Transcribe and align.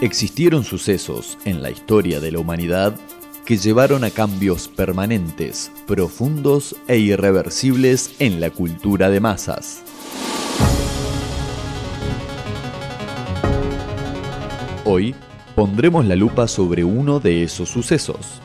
Existieron 0.00 0.64
sucesos 0.64 1.38
en 1.44 1.62
la 1.62 1.70
historia 1.70 2.18
de 2.18 2.32
la 2.32 2.40
humanidad 2.40 2.96
que 3.46 3.56
llevaron 3.56 4.02
a 4.02 4.10
cambios 4.10 4.66
permanentes, 4.66 5.70
profundos 5.86 6.74
e 6.88 6.98
irreversibles 6.98 8.16
en 8.18 8.40
la 8.40 8.50
cultura 8.50 9.08
de 9.08 9.20
masas. 9.20 9.82
Hoy 14.84 15.14
pondremos 15.54 16.04
la 16.06 16.16
lupa 16.16 16.48
sobre 16.48 16.82
uno 16.82 17.20
de 17.20 17.44
esos 17.44 17.68
sucesos. 17.68 18.42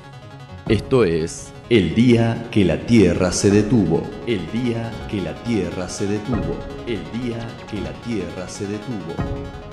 Esto 0.67 1.03
es 1.03 1.51
el 1.69 1.95
día 1.95 2.47
que 2.51 2.63
la 2.63 2.79
Tierra 2.85 3.31
se 3.31 3.49
detuvo. 3.49 4.07
El 4.27 4.39
día 4.51 4.91
que 5.09 5.19
la 5.19 5.33
Tierra 5.43 5.89
se 5.89 6.05
detuvo. 6.05 6.57
El 6.85 7.01
día 7.21 7.39
que 7.69 7.81
la 7.81 7.91
Tierra 8.03 8.47
se 8.47 8.67
detuvo. 8.67 9.68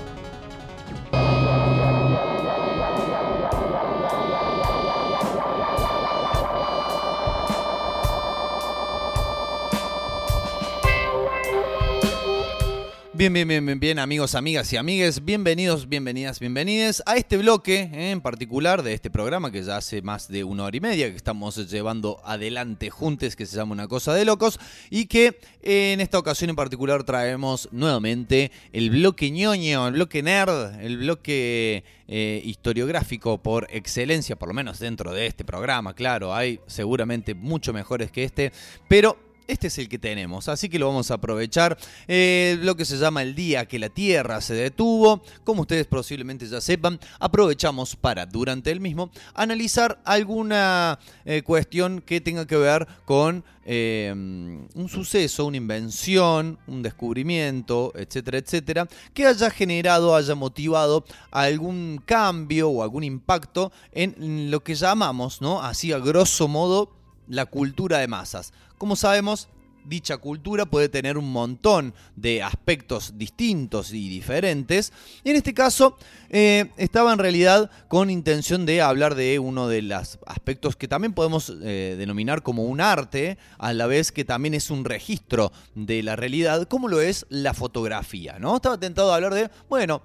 Bien, 13.17 13.33
bien, 13.33 13.49
bien, 13.49 13.65
bien, 13.65 13.81
bien, 13.81 13.99
amigos, 13.99 14.35
amigas 14.35 14.71
y 14.75 14.77
amigues, 14.77 15.25
bienvenidos, 15.25 15.89
bienvenidas, 15.89 16.39
bienvenides 16.39 17.03
a 17.07 17.17
este 17.17 17.39
bloque 17.39 17.89
eh, 17.91 18.11
en 18.11 18.21
particular 18.21 18.83
de 18.83 18.93
este 18.93 19.09
programa 19.09 19.51
que 19.51 19.63
ya 19.63 19.79
hace 19.79 20.03
más 20.03 20.29
de 20.29 20.45
una 20.45 20.65
hora 20.65 20.77
y 20.77 20.81
media 20.81 21.09
que 21.09 21.17
estamos 21.17 21.57
llevando 21.71 22.21
adelante 22.27 22.91
juntos, 22.91 23.35
que 23.35 23.47
se 23.47 23.57
llama 23.57 23.73
Una 23.73 23.89
Cosa 23.89 24.13
de 24.13 24.27
Locos, 24.27 24.61
y 24.91 25.07
que 25.07 25.39
eh, 25.63 25.95
en 25.95 26.03
esta 26.03 26.19
ocasión 26.19 26.51
en 26.51 26.57
particular 26.57 27.05
traemos 27.05 27.71
nuevamente 27.73 28.53
el 28.75 28.91
bloque 28.91 29.31
ñoño, 29.31 29.89
el 29.89 29.95
bloque 29.95 30.23
nerd, 30.23 30.79
el 30.83 30.99
bloque 30.99 31.85
eh, 32.09 32.43
historiográfico 32.45 33.39
por 33.39 33.67
excelencia, 33.71 34.37
por 34.37 34.49
lo 34.49 34.55
menos 34.55 34.79
dentro 34.79 35.15
de 35.15 35.27
este 35.27 35.43
programa, 35.43 35.95
claro, 35.95 36.35
hay 36.35 36.61
seguramente 36.67 37.35
mucho 37.35 37.73
mejores 37.73 38.11
que 38.11 38.25
este, 38.25 38.53
pero 38.89 39.26
este 39.47 39.69
es 39.69 39.79
el 39.79 39.89
que 39.89 39.99
tenemos, 39.99 40.49
así 40.49 40.69
que 40.69 40.79
lo 40.79 40.89
vamos 40.89 41.11
a 41.11 41.15
aprovechar. 41.15 41.79
Eh, 42.09 42.59
lo 42.63 42.77
que 42.77 42.85
se 42.85 42.99
llama 42.99 43.23
el 43.23 43.35
día 43.35 43.67
que 43.67 43.79
la 43.79 43.89
Tierra 43.89 44.41
se 44.41 44.55
detuvo, 44.55 45.23
como 45.45 45.63
ustedes 45.63 45.87
posiblemente 45.87 46.47
ya 46.47 46.61
sepan, 46.61 46.99
aprovechamos 47.19 47.97
para, 47.97 48.27
durante 48.27 48.71
el 48.71 48.81
mismo, 48.81 49.11
analizar 49.35 50.01
alguna 50.05 50.99
eh, 51.25 51.43
cuestión 51.43 52.01
que 52.01 52.21
tenga 52.21 52.47
que 52.47 52.57
ver 52.57 52.87
con 53.05 53.45
eh, 53.65 54.13
un 54.13 54.89
suceso, 54.89 55.47
una 55.47 55.57
invención, 55.57 56.59
un 56.67 56.83
descubrimiento, 56.83 57.93
etcétera, 57.97 58.39
etcétera, 58.39 58.89
que 59.13 59.27
haya 59.27 59.51
generado, 59.51 60.15
haya 60.15 60.35
motivado 60.35 61.05
algún 61.31 62.01
cambio 62.05 62.69
o 62.69 62.83
algún 62.83 63.05
impacto 63.05 63.73
en 63.93 64.51
lo 64.51 64.63
que 64.63 64.75
llamamos, 64.75 65.41
¿no? 65.43 65.63
Así 65.63 65.93
a 65.93 65.99
grosso 65.99 66.47
modo, 66.47 66.93
la 67.29 67.47
cultura 67.47 67.99
de 67.99 68.09
masas. 68.09 68.53
Como 68.79 68.97
sabemos, 68.97 69.49
dicha 69.89 70.19
cultura 70.19 70.67
puede 70.67 70.89
tener 70.89 71.17
un 71.17 71.31
montón 71.31 71.95
de 72.17 72.43
aspectos 72.43 73.15
distintos 73.17 73.93
y 73.93 74.09
diferentes. 74.09 74.93
Y 75.25 75.31
en 75.31 75.37
este 75.37 75.55
caso 75.55 75.97
eh, 76.29 76.71
estaba 76.77 77.13
en 77.13 77.19
realidad 77.19 77.71
con 77.89 78.11
intención 78.11 78.67
de 78.67 78.83
hablar 78.83 79.15
de 79.15 79.39
uno 79.39 79.69
de 79.69 79.83
los 79.83 80.19
aspectos 80.27 80.77
que 80.77 80.89
también 80.89 81.13
podemos 81.13 81.53
eh, 81.63 81.95
denominar 81.99 82.43
como 82.43 82.65
un 82.65 82.81
arte, 82.81 83.39
a 83.59 83.73
la 83.73 83.87
vez 83.87 84.13
que 84.13 84.25
también 84.25 84.55
es 84.55 84.71
un 84.71 84.85
registro 84.85 85.53
de 85.75 86.03
la 86.03 86.17
realidad, 86.17 86.67
como 86.69 86.89
lo 86.89 87.01
es 87.01 87.27
la 87.29 87.55
fotografía. 87.55 88.39
¿no? 88.39 88.57
Estaba 88.57 88.79
tentado 88.79 89.13
a 89.13 89.17
hablar 89.17 89.35
de, 89.35 89.51
bueno, 89.69 90.03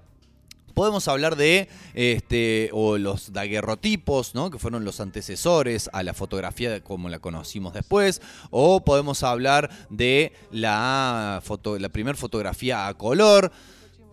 Podemos 0.74 1.08
hablar 1.08 1.36
de 1.36 1.70
este, 1.94 2.70
o 2.74 2.98
los 2.98 3.34
daguerrotipos, 3.34 4.36
¿no? 4.36 4.50
que 4.50 4.60
fueron 4.60 4.86
los 4.86 5.00
antecesores 5.00 5.90
a 5.94 6.04
la 6.04 6.14
fotografía 6.14 6.84
como 6.84 7.10
la 7.10 7.20
conocimos 7.20 7.74
después, 7.74 8.22
o 8.50 8.84
podemos 8.84 9.24
hablar 9.24 9.70
de 9.90 10.34
la, 10.52 11.42
foto, 11.44 11.78
la 11.80 11.90
primera 11.90 12.18
fotografía 12.18 12.88
a 12.88 12.94
color, 12.94 13.52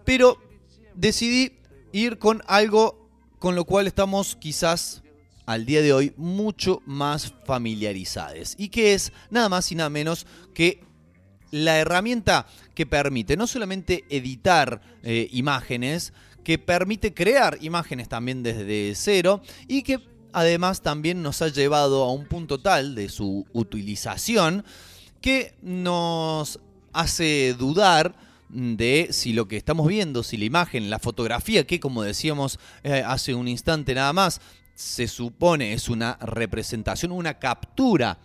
pero 0.05 0.39
decidí 0.95 1.59
ir 1.93 2.19
con 2.19 2.43
algo 2.47 3.09
con 3.39 3.55
lo 3.55 3.65
cual 3.65 3.87
estamos 3.87 4.37
quizás 4.37 5.03
al 5.47 5.65
día 5.65 5.81
de 5.81 5.93
hoy 5.93 6.13
mucho 6.17 6.83
más 6.85 7.33
familiarizados, 7.45 8.55
y 8.59 8.69
que 8.69 8.95
es 8.95 9.13
nada 9.31 9.49
más 9.49 9.71
y 9.73 9.75
nada 9.75 9.91
menos 9.91 10.27
que 10.55 10.81
la 11.51 11.79
herramienta 11.79 12.47
que 12.75 12.87
permite 12.87 13.37
no 13.37 13.47
solamente 13.47 14.05
editar 14.11 14.83
eh, 15.03 15.29
imágenes, 15.33 16.13
que 16.49 16.57
permite 16.57 17.13
crear 17.13 17.59
imágenes 17.61 18.09
también 18.09 18.43
desde 18.43 18.95
cero 18.95 19.43
y 19.67 19.83
que 19.83 20.01
además 20.33 20.81
también 20.81 21.23
nos 21.23 21.43
ha 21.43 21.49
llevado 21.49 22.05
a 22.05 22.11
un 22.11 22.25
punto 22.25 22.59
tal 22.59 22.95
de 22.95 23.11
su 23.11 23.47
utilización 23.53 24.65
que 25.21 25.53
nos 25.61 26.59
hace 26.95 27.53
dudar 27.53 28.15
de 28.49 29.09
si 29.11 29.35
lo 29.35 29.47
que 29.47 29.59
estamos 29.59 29.89
viendo, 29.89 30.23
si 30.23 30.39
la 30.39 30.47
imagen, 30.47 30.89
la 30.89 30.99
fotografía, 30.99 31.67
que 31.67 31.81
como 31.81 32.03
decíamos 32.03 32.59
eh, 32.83 33.03
hace 33.07 33.35
un 33.35 33.47
instante 33.47 33.93
nada 33.93 34.15
más, 34.15 34.41
se 34.75 35.07
supone 35.07 35.75
es 35.75 35.91
una 35.91 36.17
representación, 36.23 37.13
una 37.13 37.39
captura 37.39 38.21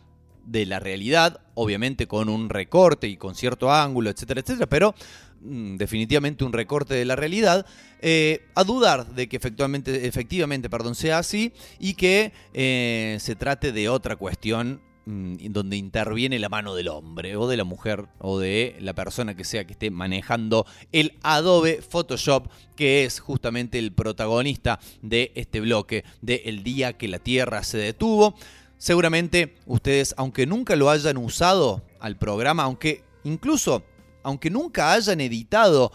de 0.45 0.65
la 0.65 0.79
realidad, 0.79 1.39
obviamente 1.55 2.07
con 2.07 2.29
un 2.29 2.49
recorte 2.49 3.07
y 3.07 3.17
con 3.17 3.35
cierto 3.35 3.71
ángulo, 3.71 4.09
etcétera, 4.09 4.41
etcétera, 4.41 4.67
pero 4.67 4.93
mm, 5.41 5.77
definitivamente 5.77 6.43
un 6.43 6.53
recorte 6.53 6.93
de 6.93 7.05
la 7.05 7.15
realidad, 7.15 7.65
eh, 8.01 8.45
a 8.55 8.63
dudar 8.63 9.07
de 9.15 9.29
que 9.29 9.37
efectivamente, 9.37 10.07
efectivamente 10.07 10.69
perdón, 10.69 10.95
sea 10.95 11.19
así 11.19 11.53
y 11.79 11.93
que 11.93 12.33
eh, 12.53 13.17
se 13.19 13.35
trate 13.35 13.71
de 13.71 13.87
otra 13.87 14.17
cuestión 14.17 14.81
mm, 15.05 15.35
donde 15.51 15.77
interviene 15.77 16.39
la 16.39 16.49
mano 16.49 16.75
del 16.75 16.89
hombre 16.89 17.37
o 17.37 17.47
de 17.47 17.55
la 17.55 17.63
mujer 17.63 18.07
o 18.19 18.39
de 18.39 18.75
la 18.79 18.93
persona 18.93 19.35
que 19.35 19.45
sea 19.45 19.65
que 19.65 19.73
esté 19.73 19.89
manejando 19.89 20.65
el 20.91 21.13
Adobe 21.23 21.81
Photoshop, 21.81 22.49
que 22.75 23.05
es 23.05 23.21
justamente 23.21 23.79
el 23.79 23.93
protagonista 23.93 24.79
de 25.01 25.31
este 25.35 25.61
bloque 25.61 26.03
de 26.21 26.41
El 26.45 26.63
día 26.63 26.97
que 26.97 27.07
la 27.07 27.19
Tierra 27.19 27.63
se 27.63 27.77
detuvo. 27.77 28.35
Seguramente 28.83 29.55
ustedes, 29.65 30.13
aunque 30.17 30.45
nunca 30.45 30.75
lo 30.75 30.89
hayan 30.89 31.15
usado 31.15 31.83
al 32.01 32.17
programa, 32.17 32.63
aunque 32.63 33.01
incluso, 33.23 33.81
aunque 34.23 34.49
nunca 34.49 34.91
hayan 34.91 35.21
editado 35.21 35.93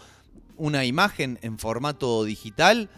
una 0.57 0.83
imagen 0.85 1.37
en 1.43 1.59
formato 1.59 2.23
digital, 2.23 2.89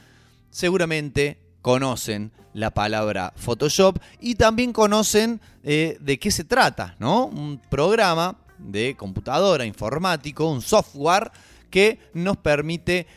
seguramente 0.49 1.39
conocen 1.61 2.31
la 2.53 2.71
palabra 2.73 3.33
Photoshop 3.35 3.99
y 4.21 4.35
también 4.35 4.71
conocen 4.71 5.41
eh, 5.61 5.97
de 5.99 6.19
qué 6.19 6.31
se 6.31 6.45
trata, 6.45 6.95
¿no? 6.97 7.25
Un 7.25 7.59
programa 7.59 8.37
de 8.59 8.95
computadora 8.95 9.65
informático, 9.65 10.49
un 10.49 10.61
software 10.61 11.33
que 11.71 11.97
nos 12.13 12.37
permite 12.37 13.07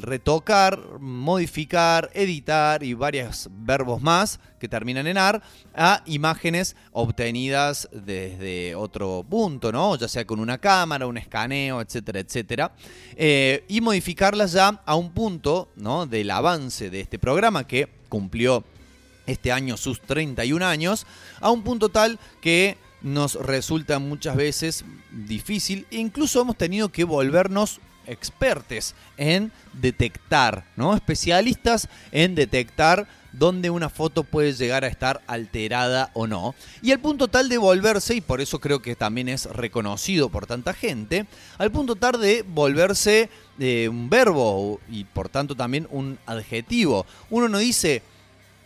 retocar, 0.00 1.00
modificar, 1.00 2.10
editar 2.14 2.82
y 2.82 2.94
varios 2.94 3.48
verbos 3.50 4.00
más 4.00 4.40
que 4.58 4.68
terminan 4.68 5.06
en 5.06 5.18
AR 5.18 5.42
a 5.74 6.02
imágenes 6.06 6.76
obtenidas 6.92 7.88
desde 7.92 8.74
otro 8.74 9.24
punto, 9.28 9.72
¿no? 9.72 9.96
Ya 9.96 10.08
sea 10.08 10.24
con 10.24 10.40
una 10.40 10.58
cámara, 10.58 11.06
un 11.06 11.18
escaneo, 11.18 11.80
etcétera, 11.80 12.20
etcétera. 12.20 12.72
Eh, 13.16 13.64
y 13.68 13.80
modificarlas 13.80 14.52
ya 14.52 14.80
a 14.86 14.94
un 14.94 15.10
punto, 15.10 15.68
¿no? 15.76 16.06
Del 16.06 16.30
avance 16.30 16.88
de 16.90 17.00
este 17.00 17.18
programa 17.18 17.66
que 17.66 17.88
cumplió 18.08 18.64
este 19.26 19.52
año 19.52 19.76
sus 19.76 20.00
31 20.00 20.64
años, 20.64 21.06
a 21.40 21.50
un 21.50 21.62
punto 21.62 21.88
tal 21.88 22.18
que 22.40 22.76
nos 23.02 23.34
resulta 23.34 23.98
muchas 23.98 24.36
veces 24.36 24.84
difícil 25.10 25.86
e 25.90 25.96
incluso 25.98 26.40
hemos 26.40 26.56
tenido 26.56 26.90
que 26.90 27.04
volvernos 27.04 27.80
expertos 28.06 28.94
en 29.16 29.52
detectar, 29.72 30.64
¿no? 30.76 30.94
Especialistas 30.94 31.88
en 32.12 32.34
detectar 32.34 33.06
dónde 33.32 33.70
una 33.70 33.88
foto 33.88 34.24
puede 34.24 34.52
llegar 34.52 34.84
a 34.84 34.88
estar 34.88 35.20
alterada 35.26 36.10
o 36.14 36.26
no. 36.26 36.54
Y 36.82 36.92
al 36.92 37.00
punto 37.00 37.28
tal 37.28 37.48
de 37.48 37.58
volverse, 37.58 38.14
y 38.14 38.20
por 38.20 38.40
eso 38.40 38.58
creo 38.58 38.82
que 38.82 38.96
también 38.96 39.28
es 39.28 39.46
reconocido 39.46 40.28
por 40.28 40.46
tanta 40.46 40.74
gente, 40.74 41.26
al 41.58 41.70
punto 41.70 41.94
tal 41.94 42.20
de 42.20 42.42
volverse 42.42 43.30
eh, 43.58 43.88
un 43.88 44.10
verbo 44.10 44.80
y 44.90 45.04
por 45.04 45.28
tanto 45.28 45.54
también 45.54 45.86
un 45.90 46.18
adjetivo. 46.26 47.06
Uno 47.28 47.48
no 47.48 47.58
dice 47.58 48.02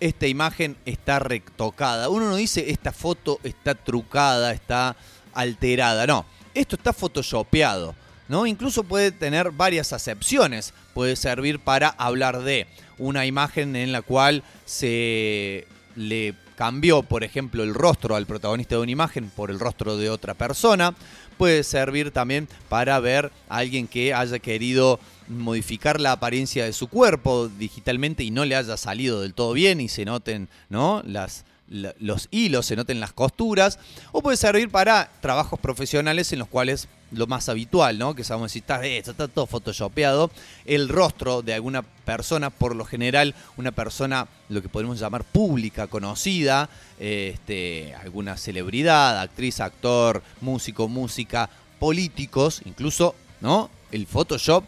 esta 0.01 0.27
imagen 0.27 0.77
está 0.85 1.19
retocada. 1.19 2.09
Uno 2.09 2.29
no 2.29 2.37
dice 2.37 2.71
esta 2.71 2.93
foto 2.93 3.41
está 3.43 3.75
trucada, 3.75 4.53
está 4.53 4.97
alterada. 5.33 6.07
No, 6.07 6.27
esto 6.55 6.77
está 6.77 6.93
photoshopeado. 6.93 7.95
¿no? 8.29 8.47
Incluso 8.47 8.85
puede 8.85 9.13
tener 9.13 9.51
varias 9.51 9.93
acepciones. 9.93 10.73
Puede 10.95 11.17
servir 11.17 11.59
para 11.61 11.89
hablar 11.89 12.43
de 12.43 12.67
una 12.99 13.27
imagen 13.27 13.77
en 13.77 13.93
la 13.93 14.03
cual 14.03 14.43
se 14.65 15.67
le 15.97 16.35
cambió, 16.57 17.03
por 17.03 17.25
ejemplo, 17.25 17.63
el 17.63 17.75
rostro 17.75 18.17
al 18.17 18.27
protagonista 18.27 18.77
de 18.77 18.83
una 18.83 18.93
imagen 18.93 19.31
por 19.31 19.51
el 19.51 19.61
rostro 19.61 19.97
de 19.97 20.11
otra 20.11 20.35
persona. 20.35 20.95
puede 21.37 21.65
servir 21.65 22.13
también 22.13 22.49
para 22.69 23.01
ver 23.01 23.33
a 23.49 23.57
alguien 23.59 23.89
que 23.89 24.15
haya 24.15 24.39
querido 24.39 25.01
modificar 25.29 26.01
la 26.01 26.13
apariencia 26.13 26.65
de 26.65 26.73
su 26.73 26.89
cuerpo 26.89 27.49
digitalmente 27.49 28.23
y 28.23 28.31
no 28.31 28.45
le 28.45 28.55
haya 28.55 28.77
salido 28.77 29.21
del 29.21 29.35
todo 29.35 29.53
bien 29.53 29.81
y 29.81 29.89
se 29.89 30.05
noten 30.05 30.49
¿no? 30.69 31.03
las, 31.05 31.45
los 31.69 32.29
hilos, 32.31 32.67
se 32.67 32.77
noten 32.77 33.01
las 33.01 33.13
costuras, 33.13 33.79
o 34.13 34.23
puede 34.23 34.37
servir 34.37 34.71
para 34.71 35.11
trabajos 35.21 35.59
profesionales 35.59 36.33
en 36.33 36.39
los 36.39 36.49
cuales 36.49 36.89
lo 37.15 37.27
más 37.27 37.49
habitual, 37.49 37.99
¿no? 37.99 38.15
Que 38.15 38.25
sabemos 38.25 38.53
si 38.53 38.59
está, 38.61 38.85
eh, 38.85 38.99
está 38.99 39.29
todo 39.29 39.47
photoshopeado, 39.47 40.31
el 40.65 40.89
rostro 40.89 41.43
de 41.43 41.55
alguna 41.55 41.83
persona, 41.83 42.51
por 42.51 42.77
lo 42.77 42.85
general 42.85 43.35
una 43.57 43.73
persona, 43.73 44.29
lo 44.49 44.63
que 44.63 44.69
podemos 44.69 44.99
llamar 44.99 45.25
pública, 45.25 45.87
conocida, 45.87 46.69
este, 46.99 47.95
alguna 47.95 48.37
celebridad, 48.37 49.21
actriz, 49.21 49.61
actor, 49.61 50.23
músico, 50.41 50.89
música, 50.89 51.49
políticos, 51.79 52.63
incluso, 52.65 53.15
¿no? 53.41 53.71
El 53.93 54.07
Photoshop 54.07 54.65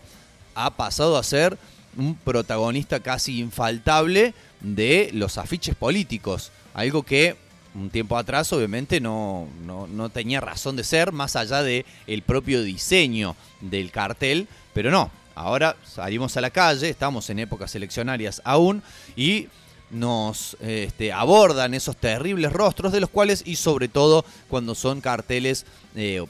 ha 0.55 0.71
pasado 0.71 1.17
a 1.19 1.23
ser 1.23 1.59
un 1.97 2.15
protagonista 2.15 3.01
casi 3.01 3.41
infaltable 3.41 4.35
de 4.61 5.11
los 5.13 5.39
afiches 5.39 5.75
políticos, 5.75 6.51
algo 6.75 7.03
que 7.03 7.37
un 7.77 7.91
tiempo 7.91 8.17
atrás 8.17 8.53
obviamente 8.53 9.01
no, 9.01 9.47
no, 9.65 10.09
tenía 10.09 10.41
razón 10.41 10.77
de 10.77 10.85
ser 10.85 11.13
más 11.13 11.37
allá 11.37 11.63
del 11.63 11.85
el 12.07 12.23
propio 12.23 12.63
diseño 12.63 13.37
del 13.61 13.91
cartel, 13.91 14.49
pero 14.73 14.91
no, 14.91 15.11
ahora 15.35 15.77
salimos 15.85 16.37
a 16.37 16.41
la 16.41 16.51
calle, 16.51 16.89
estamos 16.89 17.29
en 17.31 17.41
épocas 17.41 17.75
eleccionarias 17.75 18.41
aún 18.45 18.83
y 19.15 19.49
nos 19.91 20.57
este, 20.61 21.13
abordan 21.13 21.75
esos 21.75 21.97
terribles 21.97 22.53
rostros 22.53 22.93
de 22.93 23.01
los 23.01 23.11
cuales 23.11 23.43
y 23.47 23.57
sobre 23.57 23.89
todo 23.89 24.25
cuando 24.49 24.75
son 24.75 25.01
carteles, 25.01 25.67
eh, 25.95 26.25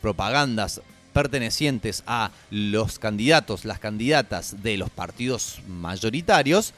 propagandas 0.00 0.80
pertenecientes 1.12 2.04
a 2.06 2.30
los 2.50 2.98
candidatos, 2.98 3.64
las 3.64 3.80
candidatas 3.80 4.62
de 4.62 4.76
los 4.76 4.90
partidos 4.90 5.60
mayoritarios, 5.66 6.72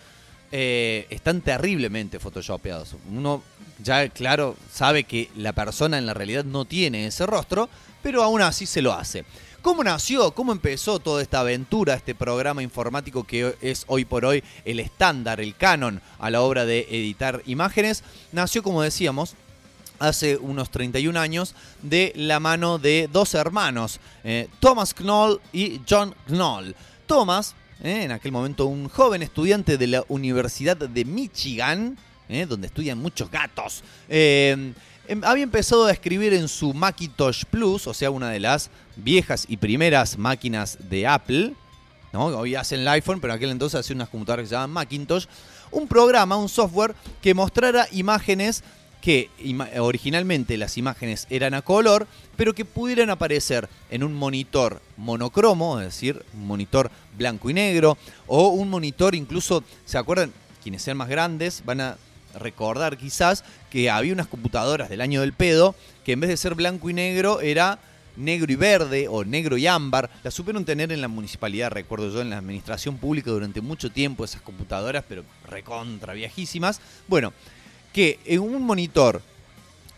eh, 0.51 1.07
están 1.11 1.41
terriblemente 1.41 2.19
photoshopeados. 2.19 2.97
Uno 3.11 3.43
ya, 3.83 4.09
claro, 4.09 4.57
sabe 4.73 5.05
que 5.05 5.31
la 5.37 5.53
persona 5.53 5.99
en 5.99 6.07
la 6.07 6.15
realidad 6.15 6.45
no 6.45 6.65
tiene 6.65 7.07
ese 7.07 7.27
rostro, 7.27 7.69
pero 8.03 8.23
aún 8.23 8.43
así 8.43 8.67
se 8.67 8.83
lo 8.83 8.93
hace. 8.93 9.25
¿Cómo 9.63 9.85
nació? 9.85 10.33
¿Cómo 10.33 10.51
empezó 10.51 10.99
toda 10.99 11.23
esta 11.23 11.41
aventura, 11.41 11.95
este 11.95 12.17
programa 12.17 12.65
informático 12.65 13.25
que 13.25 13.55
es 13.61 13.85
hoy 13.87 14.05
por 14.05 14.25
hoy 14.25 14.43
el 14.65 14.81
estándar, 14.81 15.41
el 15.41 15.55
canon 15.55 16.03
a 16.19 16.31
la 16.31 16.43
hora 16.43 16.65
de 16.65 16.89
editar 16.91 17.43
imágenes? 17.47 18.03
Nació, 18.33 18.65
como 18.65 18.83
decíamos, 18.83 19.37
hace 20.01 20.37
unos 20.37 20.71
31 20.71 21.19
años 21.19 21.55
de 21.81 22.13
la 22.17 22.41
mano 22.41 22.79
de 22.79 23.09
dos 23.13 23.35
hermanos, 23.35 24.01
eh, 24.25 24.49
Thomas 24.59 24.95
Knoll 24.95 25.41
y 25.53 25.81
John 25.89 26.13
Knoll. 26.27 26.75
Thomas 27.07 27.55
¿eh? 27.83 28.05
en 28.05 28.13
aquel 28.13 28.33
momento 28.33 28.67
un 28.67 28.89
joven 28.89 29.23
estudiante 29.23 29.79
de 29.79 29.87
la 29.87 30.05
Universidad 30.09 30.77
de 30.77 31.05
Michigan, 31.05 31.97
¿eh? 32.33 32.47
donde 32.47 32.67
estudian 32.67 32.99
muchos 32.99 33.31
gatos. 33.31 33.83
Eh, 34.09 34.73
em, 35.09 35.25
había 35.25 35.45
empezado 35.45 35.87
a 35.87 35.93
escribir 35.93 36.33
en 36.35 36.49
su 36.49 36.73
Macintosh 36.75 37.45
Plus, 37.45 37.87
o 37.87 37.95
sea, 37.95 38.11
una 38.11 38.31
de 38.31 38.41
las 38.41 38.71
viejas 38.97 39.45
y 39.49 39.57
primeras 39.57 40.19
máquinas 40.19 40.79
de 40.89 41.07
Apple. 41.07 41.55
¿no? 42.13 42.27
Hoy 42.27 42.55
hacen 42.55 42.81
el 42.81 42.89
iPhone, 42.89 43.21
pero 43.21 43.33
en 43.33 43.37
aquel 43.37 43.51
entonces 43.51 43.81
hacían 43.81 43.99
unas 43.99 44.09
computadoras 44.09 44.45
que 44.45 44.49
se 44.49 44.55
llamaban 44.55 44.71
Macintosh. 44.71 45.27
Un 45.71 45.89
programa, 45.89 46.37
un 46.37 46.49
software 46.49 46.95
que 47.23 47.35
mostrara 47.35 47.87
imágenes 47.93 48.63
que 49.03 49.29
originalmente 49.81 50.57
las 50.57 50.79
imágenes 50.79 51.27
eran 51.29 51.55
a 51.55 51.63
color, 51.63 52.07
pero 52.37 52.55
que 52.55 52.65
pudieran 52.65 53.11
aparecer 53.11 53.69
en 53.91 54.05
un 54.05 54.15
monitor 54.15 54.81
monocromo, 54.97 55.81
es 55.81 55.87
decir, 55.87 56.25
un 56.35 56.47
monitor 56.47 56.89
blanco 57.19 57.51
y 57.51 57.55
negro, 57.55 57.99
o 58.29 58.49
un 58.51 58.71
monitor 58.71 59.17
incluso, 59.17 59.65
¿se 59.85 59.99
acuerdan? 59.99 60.33
Quienes 60.63 60.83
sean 60.83 60.97
más 60.97 61.09
grandes 61.09 61.63
van 61.67 61.81
a 61.81 61.99
recordar 62.35 62.97
quizás 62.97 63.45
que 63.71 63.91
había 63.91 64.13
unas 64.13 64.27
computadoras 64.27 64.89
del 64.89 65.01
año 65.01 65.21
del 65.21 65.33
pedo 65.33 65.75
que 66.05 66.13
en 66.13 66.21
vez 66.21 66.31
de 66.31 66.37
ser 66.37 66.55
blanco 66.55 66.91
y 66.91 66.95
negro 66.95 67.41
era 67.41 67.79
negro 68.17 68.53
y 68.53 68.57
verde 68.57 69.09
o 69.09 69.25
negro 69.25 69.57
y 69.57 69.67
ámbar. 69.67 70.11
Las 70.23 70.35
supieron 70.35 70.65
tener 70.65 70.93
en 70.93 71.01
la 71.01 71.09
municipalidad, 71.09 71.71
recuerdo 71.71 72.13
yo, 72.13 72.21
en 72.21 72.31
la 72.31 72.39
administración 72.39 72.99
pública 72.99 73.31
durante 73.31 73.61
mucho 73.61 73.91
tiempo 73.91 74.25
esas 74.25 74.43
computadoras, 74.43 75.05
pero 75.09 75.25
recontra 75.49 76.13
viejísimas. 76.13 76.81
Bueno, 77.09 77.33
que 77.93 78.19
en 78.25 78.41
un 78.41 78.63
monitor 78.63 79.23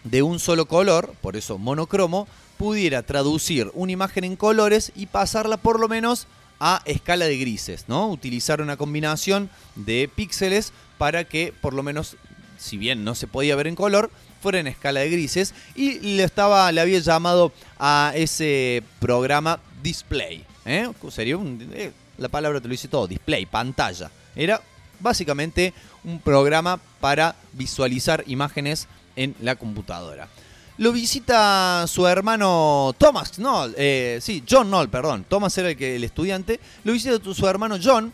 de 0.04 0.22
un 0.22 0.38
solo 0.38 0.66
color, 0.66 1.14
por 1.20 1.36
eso 1.36 1.58
monocromo, 1.58 2.28
pudiera 2.58 3.02
traducir 3.02 3.70
una 3.74 3.92
imagen 3.92 4.24
en 4.24 4.36
colores 4.36 4.92
y 4.94 5.06
pasarla 5.06 5.56
por 5.56 5.80
lo 5.80 5.88
menos 5.88 6.26
a 6.60 6.82
escala 6.84 7.26
de 7.26 7.36
grises, 7.38 7.84
¿no? 7.88 8.08
Utilizar 8.08 8.60
una 8.60 8.76
combinación 8.76 9.50
de 9.74 10.10
píxeles 10.14 10.72
para 10.98 11.24
que 11.24 11.52
por 11.60 11.74
lo 11.74 11.82
menos, 11.82 12.16
si 12.58 12.76
bien 12.76 13.04
no 13.04 13.14
se 13.14 13.26
podía 13.26 13.56
ver 13.56 13.66
en 13.66 13.74
color, 13.74 14.10
fuera 14.40 14.60
en 14.60 14.66
escala 14.66 15.00
de 15.00 15.10
grises 15.10 15.54
y 15.74 16.00
le 16.00 16.24
estaba 16.24 16.70
le 16.70 16.80
había 16.80 16.98
llamado 16.98 17.52
a 17.78 18.12
ese 18.14 18.82
programa 19.00 19.58
display, 19.82 20.44
¿eh? 20.64 20.90
Sería 21.10 21.38
eh, 21.72 21.92
la 22.18 22.28
palabra 22.28 22.60
te 22.60 22.68
lo 22.68 22.72
dice 22.72 22.88
todo, 22.88 23.06
display, 23.06 23.46
pantalla. 23.46 24.10
Era 24.36 24.60
básicamente 25.00 25.72
un 26.04 26.20
programa 26.20 26.78
para 27.00 27.36
visualizar 27.52 28.24
imágenes 28.26 28.86
en 29.16 29.34
la 29.40 29.56
computadora. 29.56 30.28
Lo 30.76 30.90
visita 30.90 31.86
su 31.86 32.04
hermano 32.04 32.96
Thomas 32.98 33.30
Knoll, 33.36 33.76
eh, 33.78 34.18
sí, 34.20 34.42
John 34.48 34.66
Knoll, 34.66 34.88
perdón. 34.88 35.24
Thomas 35.28 35.56
era 35.56 35.70
el, 35.70 35.76
que, 35.76 35.94
el 35.94 36.02
estudiante. 36.02 36.58
Lo 36.82 36.92
visita 36.92 37.16
su 37.32 37.46
hermano 37.46 37.76
John. 37.80 38.12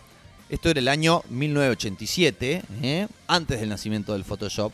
Esto 0.51 0.69
era 0.69 0.79
el 0.79 0.89
año 0.89 1.23
1987, 1.31 2.63
eh, 2.83 3.09
antes 3.29 3.61
del 3.61 3.71
nacimiento 3.71 4.13
del 4.13 4.25
Photoshop. 4.25 4.73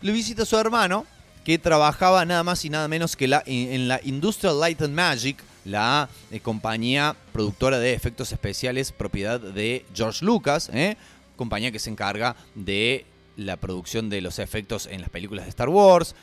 Lo 0.00 0.12
visita 0.12 0.44
su 0.44 0.56
hermano, 0.56 1.06
que 1.44 1.56
trabajaba 1.58 2.24
nada 2.24 2.42
más 2.42 2.64
y 2.64 2.70
nada 2.70 2.88
menos 2.88 3.14
que 3.14 3.28
la, 3.28 3.44
en 3.46 3.86
la 3.86 4.00
Industrial 4.02 4.58
Light 4.58 4.82
and 4.82 4.94
Magic, 4.94 5.36
la 5.64 6.08
eh, 6.32 6.40
compañía 6.40 7.14
productora 7.32 7.78
de 7.78 7.92
efectos 7.92 8.32
especiales 8.32 8.90
propiedad 8.90 9.38
de 9.38 9.84
George 9.94 10.24
Lucas, 10.24 10.68
compañía 11.36 11.70
que 11.70 11.78
se 11.78 11.90
encarga 11.90 12.34
de 12.56 13.04
la 13.36 13.56
producción 13.56 14.10
de 14.10 14.20
los 14.20 14.38
efectos 14.38 14.86
en 14.90 15.00
las 15.00 15.10
películas 15.10 15.44
de 15.44 15.50
Star 15.50 15.68
Wars, 15.68 16.14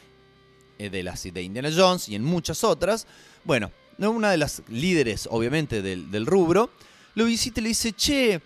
de 0.77 1.03
las 1.03 1.23
de 1.23 1.41
Indiana 1.41 1.69
Jones 1.75 2.09
y 2.09 2.15
en 2.15 2.23
muchas 2.23 2.63
otras. 2.63 3.07
Bueno, 3.43 3.71
una 3.97 4.31
de 4.31 4.37
las 4.37 4.61
líderes, 4.67 5.27
obviamente, 5.31 5.81
del, 5.81 6.25
rubro, 6.25 6.69
lo 7.15 7.25
visita 7.25 7.59
y 7.59 7.63
le 7.63 7.69
dice, 7.69 7.93
che, 7.93 8.41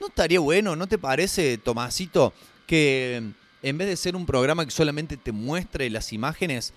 ¿no 0.00 0.08
estaría 0.08 0.40
bueno, 0.40 0.74
no 0.74 0.86
te 0.86 0.98
parece, 0.98 1.58
Tomasito, 1.58 2.32
que 2.66 3.22
en 3.62 3.78
vez 3.78 3.88
de 3.88 3.96
ser 3.96 4.16
un 4.16 4.26
programa 4.26 4.64
que 4.64 4.70
solamente 4.70 5.16
te 5.16 5.32
muestre 5.32 5.90
las 5.90 6.12
imágenes, 6.12 6.72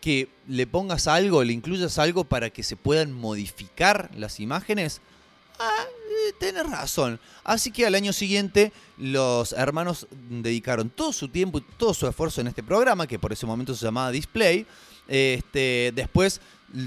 que 0.00 0.28
le 0.48 0.66
pongas 0.66 1.06
algo, 1.06 1.44
le 1.44 1.52
incluyas 1.52 1.98
algo 1.98 2.24
para 2.24 2.50
que 2.50 2.62
se 2.62 2.76
puedan 2.76 3.12
modificar 3.12 4.10
las 4.16 4.40
imágenes? 4.40 5.00
Ah, 5.58 5.84
Tienes 6.38 6.68
razón. 6.68 7.20
Así 7.44 7.70
que 7.70 7.86
al 7.86 7.94
año 7.94 8.12
siguiente 8.12 8.72
los 8.96 9.52
hermanos 9.52 10.06
dedicaron 10.10 10.90
todo 10.90 11.12
su 11.12 11.28
tiempo 11.28 11.58
y 11.58 11.64
todo 11.76 11.94
su 11.94 12.06
esfuerzo 12.06 12.40
en 12.40 12.48
este 12.48 12.62
programa, 12.62 13.06
que 13.06 13.18
por 13.18 13.32
ese 13.32 13.46
momento 13.46 13.74
se 13.74 13.84
llamaba 13.84 14.10
Display. 14.10 14.66
Este, 15.08 15.92
después 15.94 16.40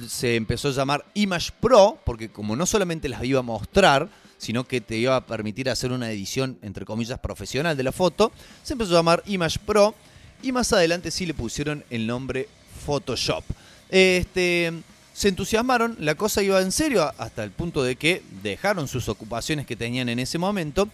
se 0.08 0.36
empezó 0.36 0.70
a 0.70 0.72
llamar 0.72 1.06
Image 1.14 1.52
Pro, 1.60 2.00
porque 2.06 2.30
como 2.30 2.56
no 2.56 2.66
solamente 2.66 3.10
las 3.10 3.24
iba 3.24 3.40
a 3.40 3.44
mostrar, 3.44 4.10
sino 4.38 4.64
que 4.66 4.82
te 4.82 4.98
iba 4.98 5.16
a 5.16 5.26
permitir 5.26 5.70
hacer 5.70 5.92
una 5.92 6.12
edición, 6.12 6.58
entre 6.62 6.86
comillas, 6.86 7.20
profesional 7.20 7.78
de 7.78 7.84
la 7.84 7.92
foto, 7.92 8.32
se 8.64 8.74
empezó 8.74 8.92
a 8.94 9.00
llamar 9.00 9.24
Image 9.26 9.60
Pro 9.66 9.96
y 10.42 10.52
más 10.52 10.72
adelante 10.74 11.12
sí 11.12 11.26
le 11.26 11.34
pusieron 11.34 11.84
el 11.90 12.08
nombre 12.08 12.50
Photoshop. 12.86 13.44
Este, 13.90 14.74
se 15.16 15.30
entusiasmaron, 15.30 15.96
la 16.02 16.16
cosa 16.16 16.44
iba 16.44 16.60
en 16.62 16.74
serio 16.74 17.10
hasta 17.18 17.46
el 17.46 17.52
punto 17.52 17.84
de 17.84 17.96
que 17.96 18.22
dejaron 18.44 18.90
sus 18.90 19.08
ocupaciones 19.08 19.66
que 19.66 19.78
tenían 19.78 20.10
en 20.10 20.20
ese 20.20 20.38
momento 20.38 20.90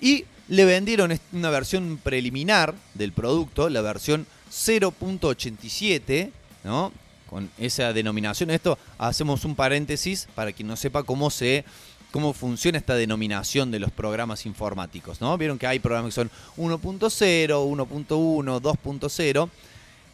y 0.00 0.24
le 0.48 0.64
vendieron 0.64 1.20
una 1.32 1.50
versión 1.50 2.00
preliminar 2.02 2.74
del 2.94 3.12
producto, 3.12 3.68
la 3.68 3.82
versión 3.82 4.26
0.87, 4.50 6.30
¿no? 6.64 6.90
Con 7.28 7.50
esa 7.58 7.92
denominación. 7.92 8.50
Esto 8.50 8.78
hacemos 8.96 9.44
un 9.44 9.54
paréntesis 9.54 10.26
para 10.34 10.52
quien 10.52 10.68
no 10.68 10.76
sepa 10.76 11.02
cómo 11.02 11.28
se 11.28 11.64
cómo 12.12 12.32
funciona 12.32 12.78
esta 12.78 12.94
denominación 12.94 13.70
de 13.70 13.78
los 13.78 13.90
programas 13.90 14.46
informáticos, 14.46 15.20
¿no? 15.20 15.36
Vieron 15.36 15.58
que 15.58 15.66
hay 15.66 15.80
programas 15.80 16.14
que 16.14 16.22
son 16.22 16.30
1.0, 16.56 17.10
1.1, 17.50 18.60
2.0 18.62 19.50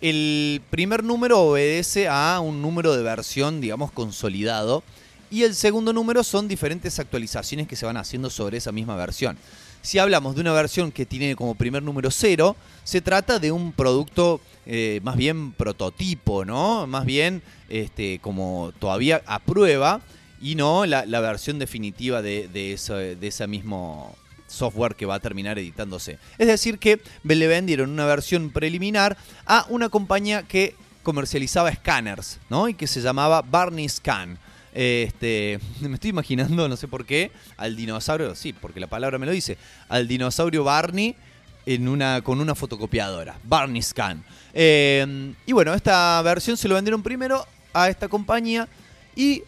el 0.03 0.61
primer 0.69 1.05
número 1.05 1.41
obedece 1.41 2.09
a 2.09 2.41
un 2.41 2.61
número 2.61 2.95
de 2.95 3.03
versión, 3.03 3.61
digamos, 3.61 3.93
consolidado. 3.93 4.83
Y 5.31 5.45
el 5.45 5.55
segundo 5.55 5.93
número 5.93 6.25
son 6.25 6.49
diferentes 6.49 6.99
actualizaciones 6.99 7.69
que 7.69 7.77
se 7.77 7.87
van 7.87 7.97
haciendo 7.97 8.29
sobre 8.29 8.59
esa 8.59 8.73
misma 8.73 8.97
versión. 8.97 9.39
si 9.81 9.99
hablamos 9.99 10.35
de 10.35 10.43
una 10.43 10.53
versión 10.53 10.93
que 10.93 11.07
tiene 11.07 11.35
como 11.35 11.55
primer 11.55 11.83
número 11.83 12.11
cero, 12.11 12.55
se 12.85 13.01
trata 13.01 13.39
de 13.39 13.51
un 13.51 13.73
producto 13.73 14.41
eh, 14.67 15.01
más 15.03 15.17
bien 15.17 15.53
prototipo, 15.53 16.45
¿no? 16.45 16.87
Más 16.87 17.05
bien 17.05 17.43
este, 17.69 18.21
como 18.21 18.73
todavía 18.79 19.23
a 19.27 19.41
prueba 19.41 20.01
y 20.41 20.55
no 20.55 20.87
la, 20.87 21.21
versión 21.21 21.59
definitiva 21.59 22.23
de, 22.23 22.47
de, 22.49 23.17
de 23.19 23.27
ese 23.27 23.47
mismo 23.47 24.15
software 24.53 24.95
que 24.95 25.07
va 25.07 25.17
a 25.17 25.21
terminar 25.21 25.59
editándose. 25.59 26.19
Es 26.39 26.47
decir, 26.47 26.79
que 26.79 27.01
le 27.25 27.47
vendieron 27.47 27.91
una 27.91 28.07
versión 28.07 28.51
preliminar 28.51 29.17
a 29.47 29.67
una 29.69 29.89
compañía 29.89 30.43
que 30.43 30.75
comercializaba 31.03 31.71
escáneres, 31.71 32.39
¿no? 32.49 32.69
Y 32.69 32.75
que 32.75 32.87
se 32.87 33.01
llamaba 33.01 33.43
Barney 33.43 33.89
Scan. 33.89 34.39
Este, 34.73 35.59
me 35.81 35.95
estoy 35.95 36.11
imaginando, 36.11 36.69
no 36.69 36.77
sé 36.77 36.89
por 36.89 37.05
qué, 37.05 37.33
al 37.57 37.77
dinosaurio, 37.77 38.35
sí, 38.35 38.53
porque 38.53 38.81
la 38.81 38.87
palabra 38.87 39.19
me 39.19 39.27
lo 39.27 39.33
dice, 39.33 39.59
al 39.89 40.07
dinosaurio 40.07 40.65
Barney 40.65 41.17
en 41.67 41.89
una, 41.89 42.23
con 42.23 42.41
una 42.41 42.55
fotocopiadora, 42.55 43.37
Barney 43.45 43.83
Scan. 43.83 44.25
Eh, 44.53 45.35
y 45.47 45.53
bueno, 45.53 45.75
esta 45.75 46.21
versión 46.23 46.57
se 46.57 46.69
lo 46.69 46.75
vendieron 46.75 47.03
primero 47.03 47.47
a 47.73 47.89
esta 47.89 48.09
compañía 48.09 48.69
y 49.15 49.43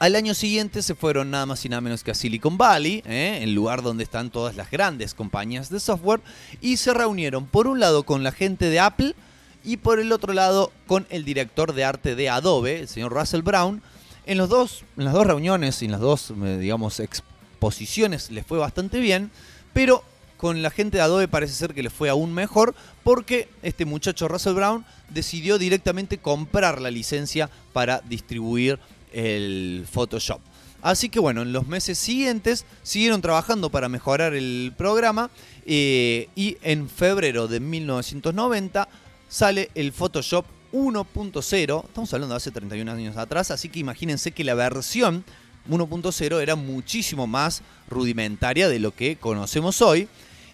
al 0.00 0.16
año 0.16 0.32
siguiente 0.32 0.82
se 0.82 0.94
fueron 0.94 1.30
nada 1.30 1.44
más 1.44 1.62
y 1.66 1.68
nada 1.68 1.82
menos 1.82 2.02
que 2.02 2.10
a 2.10 2.14
Silicon 2.14 2.56
Valley, 2.56 3.02
¿eh? 3.04 3.40
el 3.42 3.52
lugar 3.52 3.82
donde 3.82 4.02
están 4.02 4.30
todas 4.30 4.56
las 4.56 4.70
grandes 4.70 5.12
compañías 5.12 5.68
de 5.68 5.78
software, 5.78 6.22
y 6.62 6.78
se 6.78 6.94
reunieron 6.94 7.46
por 7.46 7.66
un 7.66 7.80
lado 7.80 8.02
con 8.04 8.24
la 8.24 8.32
gente 8.32 8.70
de 8.70 8.80
Apple 8.80 9.14
y 9.62 9.76
por 9.76 10.00
el 10.00 10.10
otro 10.12 10.32
lado 10.32 10.72
con 10.86 11.06
el 11.10 11.26
director 11.26 11.74
de 11.74 11.84
arte 11.84 12.14
de 12.14 12.30
Adobe, 12.30 12.80
el 12.80 12.88
señor 12.88 13.12
Russell 13.12 13.42
Brown. 13.42 13.82
En, 14.24 14.38
las 14.38 14.48
dos 14.48 14.84
reuniones 14.96 15.82
y 15.82 15.84
en 15.84 15.92
las 15.92 16.00
dos, 16.00 16.30
eh, 16.30 16.56
digamos, 16.58 16.98
exposiciones 16.98 18.30
les 18.30 18.46
fue 18.46 18.58
bastante 18.58 19.00
bien, 19.00 19.30
pero 19.74 20.02
con 20.38 20.62
la 20.62 20.70
gente 20.70 20.96
de 20.96 21.02
Adobe 21.02 21.28
parece 21.28 21.52
ser 21.52 21.74
que 21.74 21.82
les 21.82 21.92
fue 21.92 22.08
aún 22.08 22.32
mejor 22.32 22.74
porque 23.04 23.50
este 23.62 23.84
muchacho 23.84 24.28
Russell 24.28 24.54
Brown 24.54 24.86
decidió 25.10 25.58
directamente 25.58 26.16
comprar 26.16 26.80
la 26.80 26.90
licencia 26.90 27.50
para 27.74 28.00
distribuir 28.08 28.78
el 29.12 29.86
Photoshop. 29.90 30.40
Así 30.82 31.08
que 31.10 31.20
bueno, 31.20 31.42
en 31.42 31.52
los 31.52 31.66
meses 31.66 31.98
siguientes 31.98 32.64
siguieron 32.82 33.20
trabajando 33.20 33.70
para 33.70 33.88
mejorar 33.88 34.34
el 34.34 34.72
programa 34.76 35.30
eh, 35.66 36.28
y 36.34 36.56
en 36.62 36.88
febrero 36.88 37.48
de 37.48 37.60
1990 37.60 38.88
sale 39.28 39.70
el 39.74 39.92
Photoshop 39.92 40.46
1.0, 40.72 41.84
estamos 41.84 42.14
hablando 42.14 42.34
de 42.34 42.36
hace 42.36 42.50
31 42.50 42.90
años 42.92 43.16
atrás, 43.16 43.50
así 43.50 43.68
que 43.68 43.80
imagínense 43.80 44.30
que 44.30 44.44
la 44.44 44.54
versión 44.54 45.24
1.0 45.68 46.40
era 46.40 46.56
muchísimo 46.56 47.26
más 47.26 47.62
rudimentaria 47.88 48.68
de 48.68 48.78
lo 48.78 48.94
que 48.94 49.16
conocemos 49.16 49.82
hoy. 49.82 50.08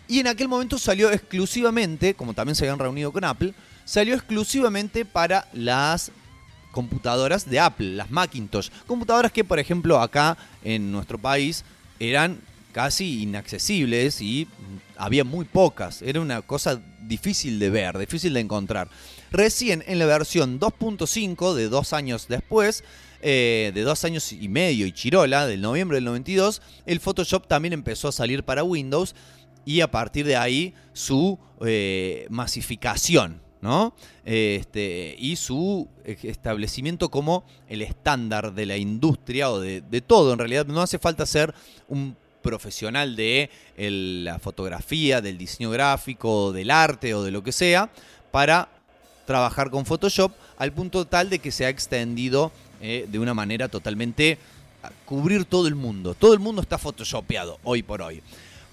Y 0.08 0.20
en 0.20 0.28
aquel 0.28 0.48
momento 0.48 0.78
salió 0.78 1.10
exclusivamente, 1.10 2.14
como 2.14 2.32
también 2.32 2.54
se 2.54 2.64
habían 2.64 2.78
reunido 2.78 3.12
con 3.12 3.24
Apple, 3.24 3.54
salió 3.84 4.14
exclusivamente 4.14 5.04
para 5.04 5.48
las 5.52 6.12
computadoras 6.76 7.48
de 7.48 7.58
Apple, 7.58 7.94
las 7.94 8.10
Macintosh. 8.10 8.68
Computadoras 8.86 9.32
que, 9.32 9.44
por 9.44 9.58
ejemplo, 9.58 9.98
acá 9.98 10.36
en 10.62 10.92
nuestro 10.92 11.16
país 11.16 11.64
eran 11.98 12.38
casi 12.72 13.22
inaccesibles 13.22 14.20
y 14.20 14.46
había 14.98 15.24
muy 15.24 15.46
pocas. 15.46 16.02
Era 16.02 16.20
una 16.20 16.42
cosa 16.42 16.78
difícil 17.00 17.58
de 17.58 17.70
ver, 17.70 17.96
difícil 17.96 18.34
de 18.34 18.40
encontrar. 18.40 18.90
Recién 19.30 19.84
en 19.86 19.98
la 19.98 20.04
versión 20.04 20.60
2.5 20.60 21.54
de 21.54 21.70
dos 21.70 21.94
años 21.94 22.28
después, 22.28 22.84
eh, 23.22 23.72
de 23.74 23.80
dos 23.80 24.04
años 24.04 24.30
y 24.30 24.48
medio 24.48 24.84
y 24.84 24.92
chirola, 24.92 25.46
del 25.46 25.62
noviembre 25.62 25.96
del 25.96 26.04
92, 26.04 26.60
el 26.84 27.00
Photoshop 27.00 27.46
también 27.46 27.72
empezó 27.72 28.08
a 28.08 28.12
salir 28.12 28.42
para 28.42 28.64
Windows 28.64 29.14
y 29.64 29.80
a 29.80 29.90
partir 29.90 30.26
de 30.26 30.36
ahí 30.36 30.74
su 30.92 31.38
eh, 31.64 32.26
masificación. 32.28 33.45
¿No? 33.60 33.94
Este, 34.24 35.14
y 35.18 35.36
su 35.36 35.88
establecimiento 36.04 37.10
como 37.10 37.44
el 37.68 37.82
estándar 37.82 38.54
de 38.54 38.66
la 38.66 38.76
industria 38.76 39.50
o 39.50 39.60
de, 39.60 39.82
todo. 40.06 40.32
En 40.32 40.38
realidad 40.38 40.66
no 40.66 40.82
hace 40.82 40.98
falta 40.98 41.26
ser 41.26 41.54
un 41.88 42.16
profesional 42.42 43.16
de 43.16 43.50
la 43.76 44.38
fotografía, 44.38 45.20
del 45.20 45.38
diseño 45.38 45.70
gráfico, 45.70 46.52
del 46.52 46.70
arte 46.70 47.14
o 47.14 47.22
de 47.22 47.30
lo 47.30 47.42
que 47.42 47.52
sea, 47.52 47.90
para 48.30 48.68
trabajar 49.24 49.70
con 49.70 49.84
Photoshop 49.84 50.32
al 50.56 50.72
punto 50.72 51.06
tal 51.06 51.28
de 51.28 51.40
que 51.40 51.50
se 51.50 51.66
ha 51.66 51.68
extendido 51.68 52.52
eh, 52.80 53.06
de 53.10 53.18
una 53.18 53.34
manera 53.34 53.68
totalmente 53.68 54.38
a 54.82 54.90
cubrir 55.04 55.44
todo 55.44 55.66
el 55.66 55.74
mundo. 55.74 56.14
Todo 56.14 56.34
el 56.34 56.38
mundo 56.38 56.62
está 56.62 56.78
photoshopeado 56.78 57.58
hoy 57.64 57.82
por 57.82 58.02
hoy. 58.02 58.22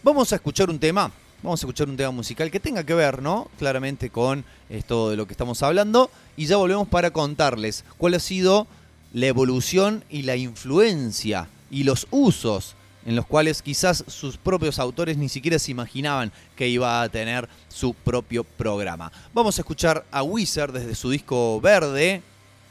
Vamos 0.03 0.31
a 0.31 0.35
escuchar 0.35 0.69
un 0.69 0.77
tema 0.77 1.11
Vamos 1.43 1.59
a 1.61 1.65
escuchar 1.65 1.89
un 1.89 1.97
tema 1.97 2.11
musical 2.11 2.49
que 2.49 2.61
tenga 2.61 2.85
que 2.85 2.93
ver, 2.93 3.21
¿no? 3.21 3.49
Claramente 3.59 4.09
con 4.09 4.45
esto 4.69 5.09
de 5.09 5.17
lo 5.17 5.27
que 5.27 5.33
estamos 5.33 5.61
hablando. 5.61 6.09
Y 6.37 6.45
ya 6.45 6.55
volvemos 6.55 6.87
para 6.87 7.11
contarles 7.11 7.83
cuál 7.97 8.13
ha 8.13 8.19
sido 8.19 8.65
la 9.11 9.25
evolución 9.25 10.05
y 10.09 10.21
la 10.21 10.37
influencia 10.37 11.49
y 11.69 11.83
los 11.83 12.07
usos 12.11 12.75
en 13.05 13.17
los 13.17 13.25
cuales 13.25 13.61
quizás 13.61 14.05
sus 14.07 14.37
propios 14.37 14.79
autores 14.79 15.17
ni 15.17 15.27
siquiera 15.27 15.59
se 15.59 15.71
imaginaban 15.71 16.31
que 16.55 16.69
iba 16.69 17.01
a 17.01 17.09
tener 17.09 17.49
su 17.67 17.93
propio 17.93 18.45
programa. 18.45 19.11
Vamos 19.33 19.57
a 19.57 19.63
escuchar 19.63 20.05
a 20.11 20.23
Wizard 20.23 20.71
desde 20.71 20.95
su 20.95 21.09
disco 21.09 21.59
verde, 21.59 22.23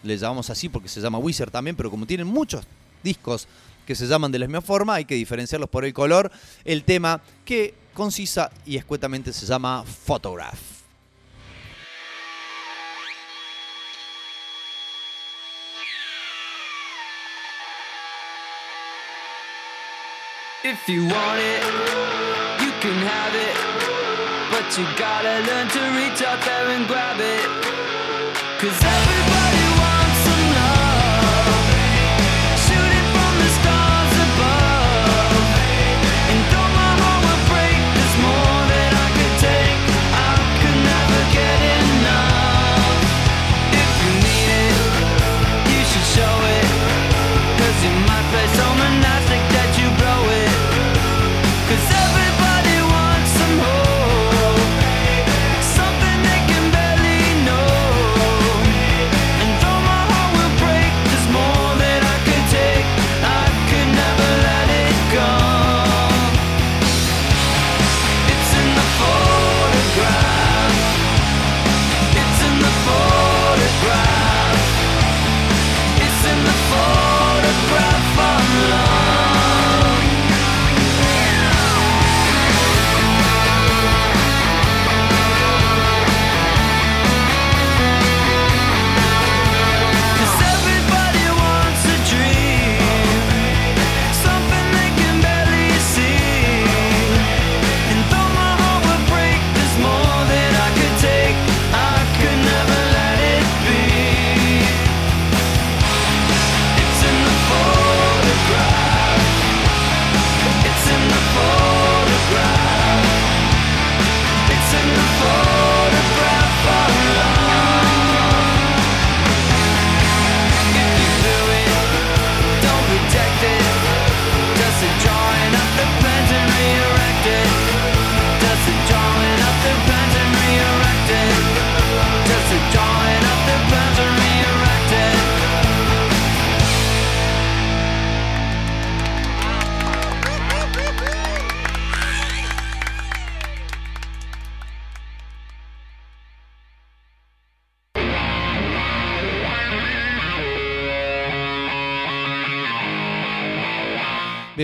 le 0.02 0.17
llamamos 0.17 0.49
así 0.49 0.71
porque 0.71 0.88
se 0.88 1.02
llama 1.02 1.19
Wizard 1.19 1.50
también, 1.50 1.76
pero 1.76 1.91
como 1.91 2.07
tienen 2.07 2.26
muchos 2.26 2.64
discos 3.02 3.47
que 3.87 3.95
se 3.95 4.07
llaman 4.07 4.33
de 4.33 4.38
la 4.38 4.47
misma 4.47 4.62
forma, 4.62 4.95
hay 4.95 5.05
que 5.05 5.14
diferenciarlos 5.14 5.69
por 5.69 5.85
el 5.85 5.93
color, 5.93 6.33
el 6.64 6.85
tema 6.85 7.21
que 7.45 7.82
concisa 7.92 8.50
y 8.64 8.76
escuetamente 8.76 9.32
se 9.32 9.46
llama 9.46 9.84
Photograph. 9.84 10.72
If 20.64 20.88
you 20.88 21.06
want 21.06 21.40
it, 21.40 21.62
you 22.62 22.70
can 22.80 22.94
have 22.94 23.34
it. 23.34 23.56
But 24.52 24.78
you 24.78 24.84
gotta 24.96 25.40
learn 25.46 25.68
to 25.68 25.80
reach 25.99 26.22
out 26.22 26.40
there 26.44 26.68
and 26.70 26.87
grab 26.87 27.20
it. 27.20 27.62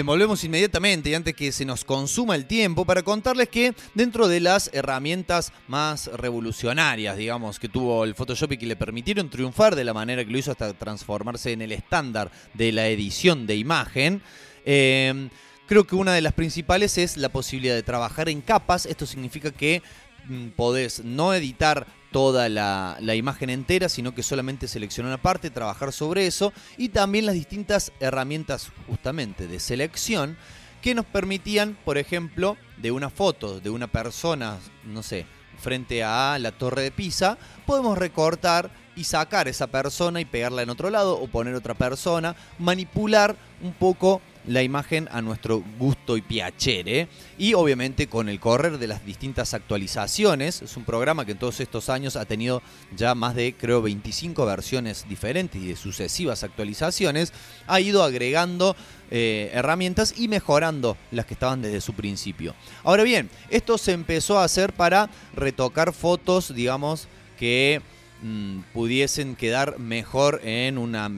Volvemos 0.05 0.45
inmediatamente 0.45 1.11
y 1.11 1.15
antes 1.15 1.35
que 1.35 1.51
se 1.51 1.65
nos 1.65 1.85
consuma 1.85 2.35
el 2.37 2.47
tiempo 2.47 2.85
para 2.85 3.03
contarles 3.03 3.49
que 3.49 3.75
dentro 3.95 4.29
de 4.29 4.41
las 4.41 4.71
herramientas 4.73 5.53
más 5.67 6.07
revolucionarias, 6.09 7.17
digamos, 7.17 7.59
que 7.59 7.69
tuvo 7.69 8.05
el 8.05 8.15
Photoshop 8.15 8.53
y 8.53 8.59
que 8.59 8.67
le 8.67 8.77
permitieron 8.77 9.29
triunfar 9.29 9.75
de 9.75 9.85
la 9.85 9.95
manera 9.95 10.25
que 10.25 10.31
lo 10.31 10.39
hizo 10.39 10.53
hasta 10.53 10.73
transformarse 10.75 11.53
en 11.53 11.63
el 11.63 11.73
estándar 11.73 12.31
de 12.55 12.73
la 12.73 12.89
edición 12.89 13.47
de 13.47 13.57
imagen, 13.57 14.23
eh, 14.65 15.29
creo 15.67 15.87
que 15.87 15.97
una 15.97 16.13
de 16.13 16.23
las 16.23 16.33
principales 16.33 16.99
es 16.99 17.17
la 17.17 17.29
posibilidad 17.29 17.75
de 17.75 17.83
trabajar 17.83 18.29
en 18.29 18.41
capas. 18.41 18.87
Esto 18.87 19.07
significa 19.07 19.51
que 19.51 19.83
mm, 20.27 20.49
podés 20.49 21.05
no 21.05 21.35
editar 21.35 21.87
toda 22.11 22.49
la, 22.49 23.15
imagen 23.15 23.51
entera, 23.51 23.89
sino 23.89 24.15
que 24.15 24.23
solamente 24.23 24.69
seleccionar 24.69 25.11
una 25.11 25.23
parte, 25.23 25.51
trabajar 25.51 25.93
sobre 25.93 26.27
eso 26.27 26.53
y 26.77 26.91
también 26.91 27.27
las 27.27 27.35
distintas 27.35 27.93
herramientas 28.01 28.71
justamente 28.87 29.47
de 29.47 29.61
selección 29.61 30.37
que 30.83 30.95
nos 30.95 31.05
permitían, 31.07 31.77
por 31.85 31.99
ejemplo, 31.99 32.57
de 32.77 32.93
una 32.93 33.11
foto 33.11 33.61
de 33.61 33.71
una 33.71 33.89
persona, 33.89 34.59
no 34.85 35.03
sé, 35.03 35.27
frente 35.59 36.05
a 36.05 36.39
la 36.39 36.53
torre 36.53 36.83
de 36.83 36.91
Pisa, 36.93 37.37
podemos 37.67 37.99
recortar 37.99 38.71
y 38.95 39.05
sacar 39.05 39.49
esa 39.49 39.67
persona 39.67 40.21
y 40.21 40.25
pegarla 40.25 40.63
en 40.63 40.71
otro 40.71 40.91
lado 40.91 41.19
o 41.21 41.27
poner 41.29 41.55
otra 41.55 41.75
persona, 41.75 42.37
manipular 42.59 43.37
un 43.63 43.73
poco 43.73 44.21
la 44.49 44.63
imagen 44.63 45.09
a 45.13 45.23
nuestro 45.23 45.63
gusto 45.79 46.17
y 46.17 46.23
piacere. 46.23 47.09
Y 47.37 47.55
obviamente 47.55 48.09
con 48.09 48.29
el 48.29 48.41
correr 48.41 48.79
de 48.79 48.87
las 48.87 49.05
distintas 49.05 49.55
actualizaciones, 49.55 50.63
es 50.63 50.77
un 50.77 50.85
programa 50.85 51.25
que 51.25 51.33
en 51.33 51.39
todos 51.39 51.61
estos 51.61 51.89
años 51.89 52.17
ha 52.17 52.25
tenido 52.25 52.63
ya 52.97 53.15
más 53.15 53.35
de 53.35 53.55
creo 53.55 53.83
25 53.83 54.45
versiones 54.47 55.07
diferentes 55.09 55.63
y 55.63 55.69
de 55.69 55.77
sucesivas 55.77 56.43
actualizaciones, 56.43 57.33
ha 57.67 57.81
ido 57.81 58.03
agregando 58.03 58.75
eh, 59.11 59.51
herramientas 59.53 60.15
y 60.17 60.29
mejorando 60.29 60.97
las 61.11 61.27
que 61.27 61.35
estaban 61.35 61.63
desde 61.63 61.81
su 61.81 61.93
principio. 61.93 62.55
Ahora 62.85 63.03
bien, 63.03 63.31
esto 63.51 63.79
se 63.79 63.93
empezó 63.93 64.39
a 64.39 64.45
hacer 64.45 64.73
para 64.73 65.11
retocar 65.35 65.93
fotos, 65.93 66.55
digamos, 66.55 67.09
que 67.39 67.83
mm, 68.23 68.61
pudiesen 68.73 69.37
quedar 69.37 69.79
mejor 69.79 70.41
en 70.45 70.79
una, 70.79 71.09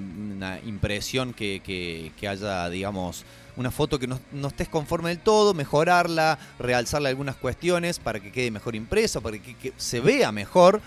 impresión 0.64 1.33
que, 1.33 2.12
haya, 2.28 2.69
digamos, 2.69 3.25
una 3.57 3.71
foto 3.71 3.99
que 3.99 4.07
no, 4.07 4.19
estés 4.47 4.69
conforme 4.69 5.11
del 5.11 5.19
todo, 5.19 5.54
mejorarla, 5.54 6.38
realzarle 6.59 7.09
algunas 7.09 7.37
cuestiones 7.37 7.99
para 7.99 8.21
que 8.21 8.33
quede 8.33 8.50
mejor 8.50 8.75
impresa, 8.75 9.21
para 9.21 9.38
que, 9.38 9.73
se 9.76 10.00
vea 10.00 10.33
mejor, 10.33 10.80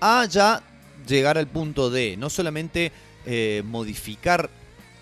a 0.00 0.26
llegar 1.06 1.38
al 1.38 1.46
punto 1.46 1.90
de 1.90 2.16
no 2.16 2.30
solamente 2.30 2.92
eh, 3.24 3.62
modificar 3.64 4.50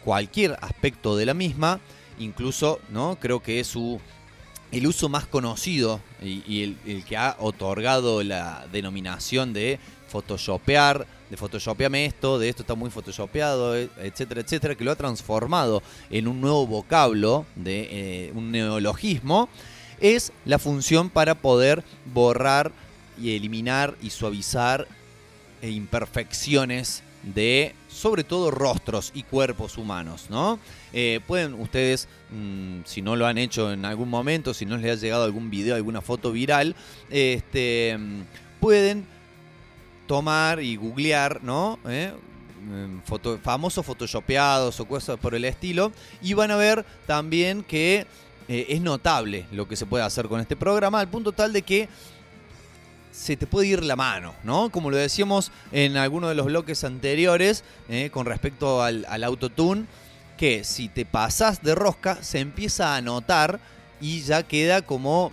cualquier 0.05 0.57
aspecto 0.61 1.17
de 1.17 1.27
la 1.27 1.35
misma, 1.35 1.81
incluso, 2.19 2.81
¿no? 2.91 3.19
Creo 3.21 3.41
que 3.43 3.61
es 3.61 3.67
su 3.67 4.01
el 4.75 4.87
uso 4.87 5.09
más 5.09 5.27
conocido 5.27 6.01
y, 6.21 6.63
el, 6.63 7.05
que 7.05 7.17
ha 7.17 7.37
otorgado 7.39 8.23
la 8.23 8.67
denominación 8.73 9.53
de 9.53 9.79
photoshopear, 10.14 11.04
de 11.28 11.37
photoshopeame 11.37 12.06
esto, 12.06 12.38
de 12.38 12.49
esto 12.49 12.62
está 12.62 12.76
muy 12.76 12.88
photoshopeado, 12.88 13.76
e, 13.76 13.90
etcétera, 13.99 14.42
etcétera, 14.42 14.76
que 14.76 14.85
lo 14.85 14.92
ha 14.92 14.97
transformado 14.97 15.83
en 16.09 16.28
un 16.28 16.40
nuevo 16.40 16.68
vocablo, 16.68 17.47
de 17.56 17.88
eh, 17.90 18.33
un 18.33 18.52
neologismo, 18.52 19.49
es 20.00 20.32
la 20.45 20.60
función 20.60 21.10
para 21.10 21.34
poder 21.34 21.82
borrar 22.12 22.71
y 23.21 23.34
eliminar 23.34 23.97
y 24.00 24.10
suavizar 24.10 24.86
eh, 25.62 25.71
imperfecciones 25.71 27.02
de 27.25 27.75
sobre 27.89 28.23
todo 28.23 28.52
rostros 28.52 29.10
y 29.15 29.25
cuerpos 29.25 29.78
humanos, 29.78 30.26
¿no? 30.28 30.60
Eh, 30.93 31.21
pueden 31.26 31.54
ustedes, 31.54 32.06
mm, 32.30 32.80
si 32.84 33.02
no 33.02 33.17
lo 33.17 33.26
han 33.26 33.39
hecho 33.39 33.73
en 33.73 33.84
algún 33.84 34.10
momento, 34.10 34.54
si 34.54 34.67
no 34.67 34.76
les 34.76 34.93
ha 34.93 35.00
llegado 35.00 35.25
algún 35.25 35.50
video, 35.50 35.75
alguna 35.75 36.02
foto 36.02 36.30
viral, 36.30 36.76
este, 37.10 37.97
mm, 37.99 38.21
pueden 38.60 39.06
tomar 40.06 40.60
y 40.60 40.76
googlear, 40.76 41.43
¿no? 41.43 41.78
¿Eh? 41.86 42.12
Mm, 42.64 43.00
famosos 43.43 43.84
photoshopeados 43.84 44.80
o 44.80 44.86
cosas 44.86 45.19
por 45.19 45.34
el 45.34 45.45
estilo, 45.45 45.93
y 46.23 46.32
van 46.32 46.50
a 46.50 46.56
ver 46.56 46.84
también 47.06 47.62
que 47.62 48.06
eh, 48.49 48.67
es 48.69 48.80
notable 48.80 49.47
lo 49.52 49.69
que 49.69 49.76
se 49.76 49.86
puede 49.86 50.04
hacer 50.04 50.28
con 50.28 50.40
este 50.40 50.56
programa, 50.56 51.00
al 51.00 51.08
punto 51.08 51.32
tal 51.32 51.52
de 51.52 51.62
que 51.62 51.88
se 53.14 53.36
te 53.36 53.47
puede 53.47 53.69
ir 53.69 53.84
la 53.84 53.97
mano, 53.97 54.34
¿no? 54.43 54.71
Como 54.71 54.90
lo 54.90 54.97
decíamos 54.97 55.52
en 55.73 55.97
alguno 55.97 56.28
de 56.28 56.34
los 56.34 56.47
bloques 56.47 56.82
anteriores 56.84 57.62
eh, 57.88 58.10
con 58.10 58.26
respecto 58.26 58.82
al, 58.82 59.04
autotune, 59.23 59.86
que 60.36 60.64
si 60.64 60.88
te 60.88 61.04
pasas 61.04 61.62
de 61.62 61.75
rosca 61.75 62.23
se 62.23 62.40
empieza 62.40 62.97
a 62.97 63.00
notar 63.02 63.60
y 64.00 64.23
ya 64.23 64.43
queda 64.43 64.82
como 64.82 65.32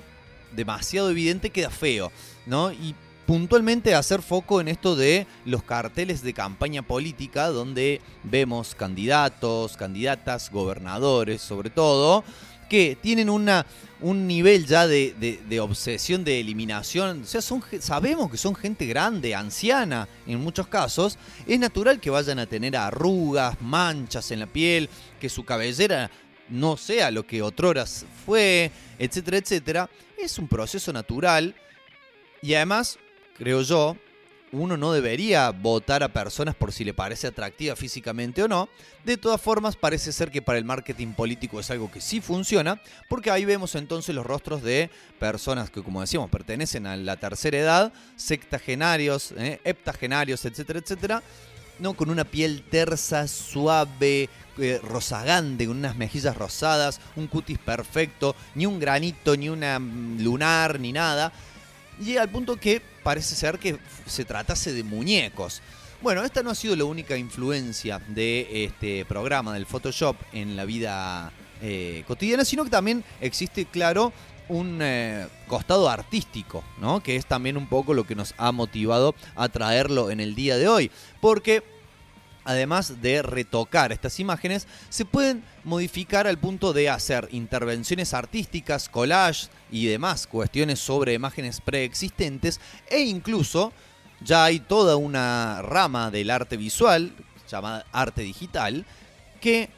demasiado 0.51 1.10
evidente, 1.10 1.49
queda 1.49 1.71
feo, 1.71 2.12
¿no? 2.45 2.71
Y 2.71 2.93
puntualmente 3.32 3.96
hacer 3.96 4.22
foco 4.22 4.60
en 4.60 4.67
esto 4.67 4.98
de 4.98 5.26
los 5.46 5.63
carteles 5.63 6.22
de 6.22 6.34
campaña 6.34 6.82
política, 6.82 7.48
donde 7.48 8.02
vemos 8.24 8.76
candidatos, 8.76 9.78
candidatas, 9.78 10.52
gobernadores 10.52 11.41
sobre 11.41 11.70
todo, 11.70 12.26
que 12.70 12.98
tienen 13.02 13.30
una, 13.30 13.65
un 14.02 14.28
nivel 14.28 14.65
ya 14.65 14.86
de, 14.86 15.60
obsesión 15.62 16.26
de 16.26 16.41
eliminación. 16.41 17.22
O 17.22 17.26
sea, 17.26 17.41
sabemos 17.80 18.30
que 18.30 18.36
son 18.36 18.54
gente 18.54 18.86
grande, 18.86 19.34
anciana 19.34 20.10
en 20.28 20.41
muchos 20.41 20.67
casos. 20.67 21.17
Es 21.48 21.58
natural 21.58 22.02
que 22.02 22.10
vayan 22.10 22.38
a 22.38 22.48
tener 22.48 22.76
arrugas, 22.76 23.62
manchas 23.62 24.30
en 24.32 24.41
la 24.41 24.48
piel, 24.48 24.89
que 25.22 25.30
su 25.30 25.46
cabellera 25.46 26.12
no 26.50 26.76
sea 26.76 27.10
lo 27.12 27.26
que 27.26 27.41
otroras 27.41 28.06
fue, 28.26 28.72
etcétera, 29.00 29.38
etcétera. 29.38 29.89
Es 30.17 30.38
un 30.38 30.50
proceso 30.50 30.91
natural 30.91 31.56
y 32.41 32.56
además, 32.56 32.98
creo 33.41 33.63
yo, 33.63 33.97
uno 34.51 34.77
no 34.77 34.93
debería 34.93 35.49
votar 35.49 36.04
a 36.04 36.13
personas 36.13 36.54
por 36.54 36.71
si 36.71 36.84
le 36.84 36.93
parece 36.93 37.25
atractiva 37.25 37.75
físicamente 37.75 38.43
o 38.43 38.47
no. 38.47 38.69
De 39.04 39.17
todas 39.17 39.41
formas, 39.41 39.75
parece 39.75 40.12
ser 40.12 40.30
que 40.30 40.43
para 40.43 40.60
el 40.60 40.65
marketing 40.65 41.13
político 41.13 41.60
es 41.60 41.71
algo 41.71 41.89
que 41.89 42.01
sí 42.01 42.21
funciona, 42.21 42.80
porque 43.10 43.32
ahí 43.32 43.43
vemos 43.43 43.73
entonces 43.73 44.13
los 44.13 44.27
rostros 44.27 44.62
de 44.62 44.91
personas 45.17 45.71
que, 45.71 45.82
como 45.82 46.01
decíamos, 46.01 46.30
pertenecen 46.30 46.86
a 46.86 46.95
la 46.95 47.17
tercera 47.17 47.58
edad, 47.58 47.93
sectagenarios, 48.15 49.34
eh, 49.36 49.60
heptagenarios, 49.63 50.45
etcétera, 50.45 50.77
etcétera, 50.77 51.23
¿no? 51.80 51.95
con 51.95 52.12
una 52.12 52.25
piel 52.25 52.63
tersa, 52.69 53.27
suave, 53.27 54.30
eh, 54.60 54.80
rozagante, 54.84 55.65
con 55.65 55.77
unas 55.77 55.95
mejillas 55.95 56.38
rosadas, 56.38 57.01
un 57.15 57.25
cutis 57.25 57.58
perfecto, 57.58 58.36
ni 58.54 58.67
un 58.67 58.80
granito, 58.80 59.36
ni 59.36 59.49
una 59.49 59.80
mm, 59.80 60.21
lunar, 60.21 60.80
ni 60.80 60.91
nada 60.91 61.34
y 62.01 62.17
al 62.17 62.30
punto 62.30 62.56
que 62.56 62.82
parece 63.03 63.35
ser 63.35 63.59
que 63.59 63.77
se 64.05 64.25
tratase 64.25 64.73
de 64.73 64.83
muñecos. 64.83 65.61
Bueno, 66.01 66.23
esta 66.23 66.41
no 66.41 66.49
ha 66.49 66.55
sido 66.55 66.75
la 66.75 66.85
única 66.85 67.15
influencia 67.17 68.01
de 68.07 68.65
este 68.65 69.05
programa 69.05 69.53
del 69.53 69.67
Photoshop 69.67 70.15
en 70.33 70.55
la 70.55 70.65
vida 70.65 71.31
eh, 71.61 72.03
cotidiana, 72.07 72.43
sino 72.43 72.63
que 72.63 72.71
también 72.71 73.03
existe, 73.19 73.65
claro, 73.65 74.11
un 74.49 74.79
eh, 74.81 75.27
costado 75.47 75.89
artístico, 75.89 76.63
¿no? 76.79 77.01
Que 77.01 77.15
es 77.15 77.25
también 77.25 77.55
un 77.55 77.67
poco 77.67 77.93
lo 77.93 78.05
que 78.05 78.15
nos 78.15 78.33
ha 78.37 78.51
motivado 78.51 79.15
a 79.35 79.47
traerlo 79.49 80.09
en 80.09 80.19
el 80.19 80.33
día 80.33 80.57
de 80.57 80.67
hoy. 80.67 80.91
Porque 81.21 81.63
además 82.43 83.01
de 83.01 83.21
retocar 83.21 83.91
estas 83.91 84.19
imágenes, 84.19 84.67
se 84.89 85.06
pueden 85.06 85.43
modificar 85.63 86.27
al 86.27 86.38
punto 86.38 86.73
de 86.73 86.89
hacer 86.89 87.27
intervenciones 87.32 88.13
artísticas, 88.13 88.89
collage 88.89 89.47
y 89.71 89.86
demás 89.86 90.27
cuestiones 90.27 90.80
sobre 90.80 91.13
imágenes 91.13 91.62
preexistentes 91.62 92.60
e 92.89 93.01
incluso 93.01 93.71
ya 94.23 94.45
hay 94.45 94.60
toda 94.60 94.95
una 94.95 95.62
rama 95.62 96.12
del 96.12 96.30
arte 96.30 96.58
visual 96.58 97.12
llamada 97.49 97.86
arte 97.91 98.21
digital 98.21 98.86
que 99.39 99.69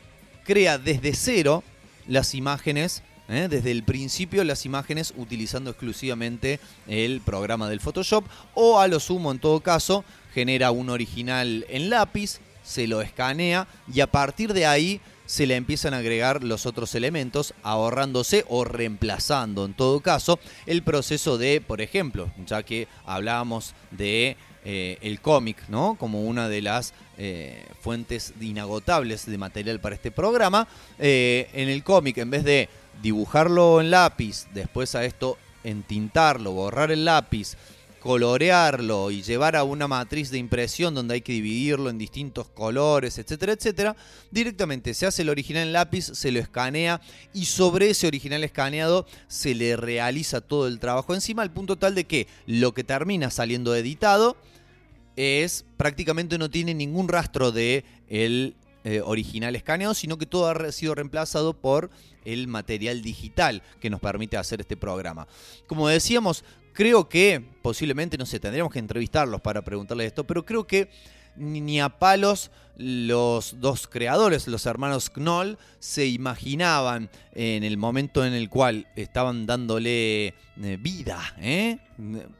crea 0.44 0.78
desde 0.78 1.14
cero 1.14 1.64
las 2.08 2.36
imágenes 2.36 3.04
¿eh? 3.30 3.48
desde 3.50 3.72
el 3.72 3.84
principio 3.84 4.44
las 4.44 4.66
imágenes 4.66 5.14
utilizando 5.18 5.70
exclusivamente 5.70 6.60
el 6.88 7.22
programa 7.22 7.70
del 7.70 7.80
Photoshop 7.80 8.26
o 8.54 8.80
a 8.80 8.88
lo 8.88 9.00
sumo 9.00 9.32
en 9.32 9.40
todo 9.40 9.62
caso 9.62 10.04
genera 10.34 10.72
un 10.72 10.90
original 10.90 11.66
en 11.70 11.90
lápiz 11.90 12.40
se 12.64 12.88
lo 12.88 13.02
escanea 13.02 13.68
y 13.94 14.00
a 14.00 14.08
partir 14.08 14.54
de 14.54 14.66
ahí 14.66 15.02
se 15.26 15.48
le 15.48 15.56
empiezan 15.56 15.94
a 15.94 15.98
agregar 15.98 16.44
los 16.44 16.66
otros 16.66 16.96
elementos, 16.96 17.54
ahorrándose 17.64 18.46
o 18.50 18.66
reemplazando 18.66 19.66
en 19.66 19.74
todo 19.74 20.02
caso 20.02 20.40
el 20.66 20.84
proceso 20.84 21.38
de, 21.38 21.62
por 21.62 21.82
ejemplo, 21.82 22.32
ya 22.46 22.64
que 22.64 22.88
hablábamos 23.06 23.74
de 23.92 24.38
eh, 24.66 24.98
el 25.02 25.20
cómic, 25.20 25.58
¿no? 25.68 25.96
Como 26.00 26.24
una 26.24 26.48
de 26.48 26.62
las 26.62 26.94
eh, 27.18 27.66
fuentes 27.82 28.34
inagotables 28.40 29.26
de 29.26 29.38
material 29.38 29.80
para 29.80 29.96
este 29.96 30.10
programa. 30.10 30.68
Eh, 31.00 31.50
en 31.54 31.68
el 31.68 31.84
cómic, 31.84 32.18
en 32.18 32.30
vez 32.30 32.46
de 32.46 32.70
dibujarlo 33.02 33.82
en 33.82 33.92
lápiz, 33.92 34.46
después 34.54 34.96
a 34.96 35.04
esto 35.04 35.38
entintarlo, 35.66 36.52
borrar 36.52 36.92
el 36.92 37.06
lápiz, 37.06 37.58
colorearlo 38.04 39.12
y 39.12 39.22
llevar 39.22 39.56
a 39.56 39.64
una 39.64 39.88
matriz 39.88 40.30
de 40.30 40.38
impresión 40.38 40.94
donde 40.94 41.14
hay 41.14 41.22
que 41.22 41.32
dividirlo 41.32 41.90
en 41.90 41.98
distintos 41.98 42.50
colores, 42.50 43.18
etcétera, 43.18 43.54
etcétera, 43.54 43.96
directamente 44.30 44.94
se 44.94 45.06
hace 45.06 45.22
el 45.22 45.30
original 45.30 45.68
en 45.68 45.72
lápiz, 45.72 46.12
se 46.14 46.30
lo 46.34 46.40
escanea 46.40 47.00
y 47.34 47.46
sobre 47.46 47.90
ese 47.90 48.06
original 48.06 48.44
escaneado 48.44 49.08
se 49.30 49.56
le 49.56 49.78
realiza 49.78 50.42
todo 50.42 50.68
el 50.68 50.80
trabajo 50.80 51.14
encima 51.14 51.44
al 51.44 51.54
punto 51.54 51.78
tal 51.78 51.96
de 51.96 52.04
que 52.04 52.28
lo 52.46 52.74
que 52.74 52.84
termina 52.84 53.32
saliendo 53.32 53.74
editado 53.74 54.36
es 55.16 55.64
prácticamente 55.78 56.38
no 56.38 56.50
tiene 56.50 56.74
ningún 56.74 57.08
rastro 57.08 57.54
de 57.54 57.86
el 58.10 58.58
eh, 58.84 59.00
original 59.00 59.56
escaneado, 59.56 59.94
sino 59.94 60.18
que 60.18 60.26
todo 60.26 60.50
ha 60.50 60.72
sido 60.74 60.94
reemplazado 60.94 61.54
por 61.54 61.90
el 62.26 62.50
material 62.50 63.02
digital 63.02 63.64
que 63.80 63.90
nos 63.90 64.02
permite 64.02 64.36
hacer 64.36 64.60
este 64.60 64.76
programa. 64.76 65.26
Como 65.68 65.88
decíamos, 65.88 66.44
creo 66.74 67.08
que 67.08 67.44
posiblemente, 67.62 68.18
no 68.18 68.26
sé, 68.26 68.40
tendríamos 68.40 68.74
que 68.74 68.80
entrevistarlos 68.80 69.42
para 69.42 69.62
preguntarles 69.62 70.08
esto, 70.08 70.26
pero 70.26 70.46
creo 70.46 70.68
que 70.68 70.90
ni 71.36 71.80
a 71.82 71.90
palos 71.90 72.52
los 72.76 73.60
dos 73.60 73.88
creadores, 73.88 74.48
los 74.48 74.66
hermanos 74.66 75.10
Knoll, 75.12 75.58
se 75.80 76.08
imaginaban 76.08 77.10
en 77.34 77.64
el 77.64 77.78
momento 77.78 78.26
en 78.26 78.34
el 78.34 78.50
cual 78.50 78.88
estaban 78.96 79.46
dándole 79.46 80.28
eh, 80.28 80.34
vida, 80.80 81.36
¿eh? 81.40 81.78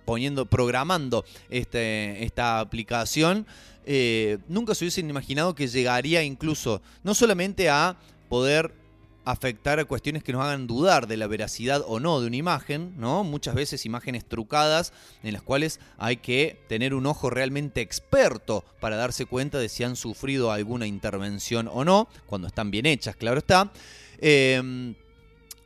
poniendo, 0.06 0.46
programando 0.46 1.24
este, 1.50 2.24
esta 2.24 2.60
aplicación. 2.60 3.46
Eh, 3.86 4.40
nunca 4.48 4.74
se 4.74 4.86
hubiesen 4.86 5.10
imaginado 5.10 5.56
que 5.56 5.68
llegaría 5.68 6.24
incluso 6.24 6.82
no 7.04 7.14
solamente 7.14 7.70
a 7.70 7.98
poder 8.30 8.74
afectar 9.26 9.80
a 9.80 9.86
cuestiones 9.86 10.24
que 10.24 10.34
nos 10.34 10.44
hagan 10.44 10.68
dudar 10.68 11.08
de 11.08 11.18
la 11.18 11.28
veracidad 11.28 11.84
o 11.88 12.00
no 12.00 12.20
de 12.20 12.28
una 12.28 12.36
imagen, 12.36 12.94
¿no? 12.98 13.24
Muchas 13.24 13.56
veces 13.56 13.86
imágenes 13.86 14.26
trucadas 14.26 14.94
en 15.24 15.34
las 15.34 15.42
cuales 15.42 15.80
hay 15.98 16.18
que 16.18 16.60
tener 16.68 16.94
un 16.94 17.06
ojo 17.06 17.30
realmente 17.30 17.82
experto 17.82 18.64
para 18.80 18.98
darse 18.98 19.26
cuenta 19.26 19.60
de 19.60 19.70
si 19.70 19.84
han 19.84 19.96
sufrido 19.96 20.52
alguna 20.52 20.88
intervención 20.88 21.70
o 21.72 21.86
no, 21.86 22.08
cuando 22.26 22.48
están 22.48 22.72
bien 22.72 22.86
hechas, 22.86 23.16
claro 23.16 23.40
está. 23.40 23.72
Em, 24.20 24.96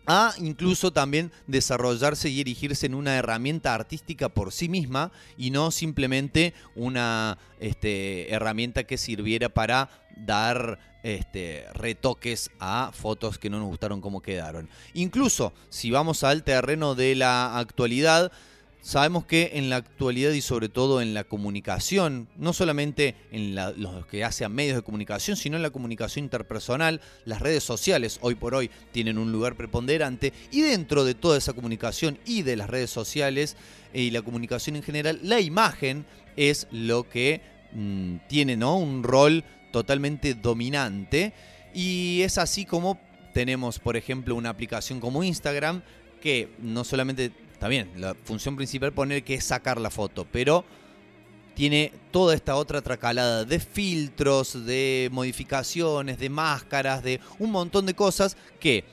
a 0.07 0.33
incluso 0.39 0.91
también 0.91 1.33
desarrollarse 1.47 2.29
y 2.29 2.39
erigirse 2.39 2.85
en 2.85 2.95
una 2.95 3.17
herramienta 3.17 3.75
artística 3.75 4.29
por 4.29 4.53
sí 4.53 4.69
misma 4.69 5.11
y 5.37 5.51
no 5.51 5.69
simplemente 5.69 6.53
una 6.75 7.37
este, 7.59 8.33
herramienta 8.33 8.85
que 8.85 8.97
sirviera 8.97 9.49
para 9.49 9.89
dar 10.25 10.79
este, 11.03 11.65
retoques 11.73 12.51
a 12.59 12.91
fotos 12.93 13.37
que 13.37 13.49
no 13.49 13.59
nos 13.59 13.67
gustaron 13.67 14.01
como 14.01 14.21
quedaron. 14.21 14.69
Incluso 14.93 15.53
si 15.69 15.91
vamos 15.91 16.23
al 16.23 16.43
terreno 16.43 16.95
de 16.95 17.15
la 17.15 17.57
actualidad, 17.57 18.31
Sabemos 18.87 19.25
que 19.25 19.51
en 19.55 19.69
la 19.69 19.75
actualidad 19.75 20.31
y 20.31 20.39
sobre 20.39 20.69
todo 20.69 21.01
en 21.01 21.13
la 21.13 21.25
comunicación, 21.25 22.29
no 22.37 22.53
solamente 22.53 23.15
en 23.31 23.53
los 23.53 24.05
que 24.05 24.23
hacen 24.23 24.53
medios 24.53 24.77
de 24.77 24.81
comunicación, 24.81 25.35
sino 25.35 25.57
en 25.57 25.61
la 25.61 25.71
comunicación 25.71 26.23
interpersonal, 26.23 27.01
las 27.25 27.41
redes 27.41 27.65
sociales 27.65 28.17
hoy 28.21 28.35
por 28.35 28.55
hoy 28.55 28.71
tienen 28.93 29.17
un 29.17 29.33
lugar 29.33 29.57
preponderante 29.57 30.31
y 30.51 30.61
dentro 30.61 31.03
de 31.03 31.15
toda 31.15 31.37
esa 31.37 31.51
comunicación 31.51 32.17
y 32.23 32.43
de 32.43 32.55
las 32.55 32.69
redes 32.69 32.89
sociales 32.89 33.57
eh, 33.93 34.03
y 34.03 34.11
la 34.11 34.21
comunicación 34.21 34.77
en 34.77 34.83
general, 34.83 35.19
la 35.21 35.41
imagen 35.41 36.05
es 36.37 36.67
lo 36.71 37.09
que 37.09 37.41
mm, 37.73 38.27
tiene 38.29 38.55
¿no? 38.55 38.77
un 38.77 39.03
rol 39.03 39.43
totalmente 39.71 40.33
dominante. 40.33 41.33
Y 41.73 42.21
es 42.23 42.37
así 42.37 42.65
como 42.65 42.99
tenemos, 43.33 43.79
por 43.79 43.97
ejemplo, 43.97 44.35
una 44.35 44.49
aplicación 44.49 44.99
como 44.99 45.23
Instagram 45.23 45.81
que 46.21 46.49
no 46.59 46.83
solamente 46.83 47.31
Está 47.57 47.69
bien, 47.69 47.89
la 47.95 48.13
función 48.13 48.55
principal 48.55 48.93
poner 48.93 49.23
que 49.23 49.33
es 49.33 49.43
sacar 49.43 49.81
la 49.81 49.89
foto, 49.89 50.27
pero 50.31 50.63
tiene 51.55 51.91
toda 52.11 52.35
esta 52.35 52.55
otra 52.55 52.83
tracalada 52.83 53.45
de 53.45 53.59
filtros, 53.59 54.63
de 54.63 55.09
modificaciones, 55.11 56.19
de 56.19 56.29
máscaras, 56.29 57.01
de 57.01 57.19
un 57.39 57.49
montón 57.49 57.87
de 57.87 57.95
cosas 57.95 58.37
que 58.59 58.83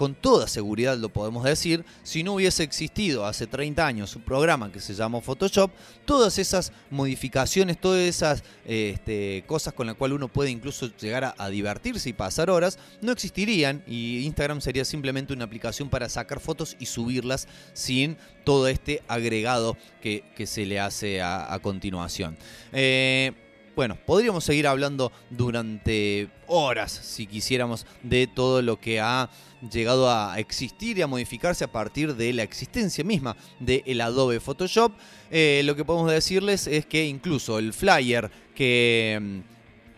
con 0.00 0.14
toda 0.14 0.48
seguridad 0.48 0.96
lo 0.96 1.10
podemos 1.10 1.44
decir, 1.44 1.84
si 2.04 2.22
no 2.22 2.32
hubiese 2.32 2.62
existido 2.62 3.26
hace 3.26 3.46
30 3.46 3.86
años 3.86 4.16
un 4.16 4.22
programa 4.22 4.72
que 4.72 4.80
se 4.80 4.94
llamó 4.94 5.20
Photoshop, 5.20 5.70
todas 6.06 6.38
esas 6.38 6.72
modificaciones, 6.88 7.78
todas 7.78 8.00
esas 8.00 8.42
este, 8.64 9.44
cosas 9.46 9.74
con 9.74 9.86
las 9.86 9.96
cuales 9.96 10.16
uno 10.16 10.28
puede 10.28 10.48
incluso 10.48 10.88
llegar 10.96 11.34
a, 11.36 11.48
divertirse 11.50 12.08
y 12.08 12.12
pasar 12.14 12.48
horas, 12.48 12.78
no 13.02 13.12
existirían 13.12 13.84
y 13.86 14.24
Instagram 14.24 14.62
sería 14.62 14.86
simplemente 14.86 15.34
una 15.34 15.44
aplicación 15.44 15.90
para 15.90 16.08
sacar 16.08 16.40
fotos 16.40 16.78
y 16.80 16.86
subirlas 16.86 17.46
sin 17.74 18.16
todo 18.44 18.68
este 18.68 19.02
agregado 19.06 19.76
que, 20.00 20.24
se 20.46 20.64
le 20.64 20.80
hace 20.80 21.20
a, 21.20 21.58
continuación. 21.60 22.38
Eh, 22.72 23.32
bueno, 23.80 23.96
podríamos 24.04 24.44
seguir 24.44 24.66
hablando 24.66 25.10
durante 25.30 26.28
horas, 26.48 26.92
si 26.92 27.26
quisiéramos, 27.26 27.86
de 28.02 28.26
todo 28.26 28.60
lo 28.60 28.78
que 28.78 29.00
ha 29.00 29.30
llegado 29.72 30.10
a 30.10 30.38
existir 30.38 30.98
y 30.98 31.00
a 31.00 31.06
modificarse 31.06 31.64
a 31.64 31.72
partir 31.72 32.14
de 32.14 32.30
la 32.34 32.42
existencia 32.42 33.02
misma 33.04 33.38
del 33.58 34.02
Adobe 34.02 34.38
Photoshop. 34.38 34.92
Eh, 35.30 35.62
lo 35.64 35.76
que 35.76 35.86
podemos 35.86 36.12
decirles 36.12 36.66
es 36.66 36.84
que 36.84 37.06
incluso 37.06 37.58
el 37.58 37.72
flyer 37.72 38.30
que 38.54 39.18
mm, 39.18 39.38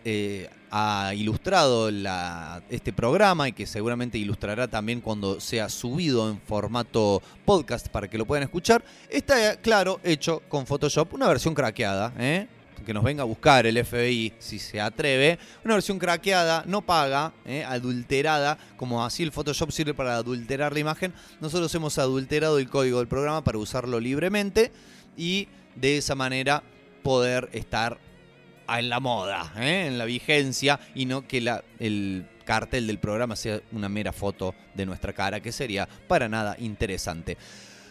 eh, 0.05 0.49
ha 0.71 1.13
ilustrado 1.17 1.91
este 2.71 2.93
programa 2.93 3.49
y 3.49 3.53
que 3.53 3.67
seguramente 3.67 4.17
ilustrará 4.17 4.69
también 4.69 5.01
cuando 5.01 5.41
sea 5.41 5.69
subido 5.69 6.31
en 6.31 6.41
formato 6.41 7.21
podcast 7.45 7.89
para 7.89 8.07
que 8.07 8.17
lo 8.17 8.27
puedan 8.27 8.45
escuchar, 8.45 8.85
está, 9.11 9.57
claro, 9.57 9.99
hecho 10.05 10.41
con 10.49 10.69
Photoshop, 10.69 11.15
una 11.15 11.27
versión 11.27 11.53
craqueada, 11.53 12.13
¿eh? 12.17 12.47
Que 12.85 12.95
nos 12.95 13.05
venga 13.05 13.23
a 13.23 13.27
buscar 13.27 13.67
el 13.67 13.85
FBI 13.85 14.35
si 14.39 14.59
se 14.59 14.81
atreve. 14.81 15.39
Una 15.65 15.75
versión 15.75 15.99
craqueada, 15.99 16.65
no 16.67 16.83
paga, 16.83 17.33
eh, 17.45 17.65
adulterada, 17.65 18.59
como 18.77 19.05
así 19.05 19.23
el 19.23 19.33
Photoshop 19.33 19.71
sirve 19.71 19.95
para 19.95 20.17
adulterar 20.17 20.73
la 20.73 20.81
imagen. 20.81 21.13
Nosotros 21.41 21.75
hemos 21.75 21.99
adulterado 21.99 22.59
el 22.59 22.69
código 22.69 22.99
del 22.99 23.09
programa 23.09 23.45
para 23.45 23.59
usarlo 23.59 24.01
libremente 24.01 24.73
y 25.17 25.49
de 25.77 25.99
esa 25.99 26.15
manera 26.15 26.63
poder 27.03 27.49
estar 27.53 27.99
en 28.69 28.89
la 28.89 29.01
moda, 29.01 29.53
eh, 29.57 29.87
en 29.87 29.99
la 29.99 30.05
vigencia 30.05 30.81
y 30.95 31.07
no 31.07 31.27
que 31.27 31.41
la, 31.41 31.65
el 31.79 32.27
cartel 32.45 32.87
del 32.87 32.99
programa 32.99 33.37
sea 33.37 33.61
una 33.73 33.89
mera 33.89 34.13
foto 34.13 34.55
de 34.75 34.87
nuestra 34.87 35.13
cara, 35.13 35.41
que 35.41 35.53
sería 35.53 35.89
para 36.09 36.29
nada 36.29 36.57
interesante. 36.59 37.37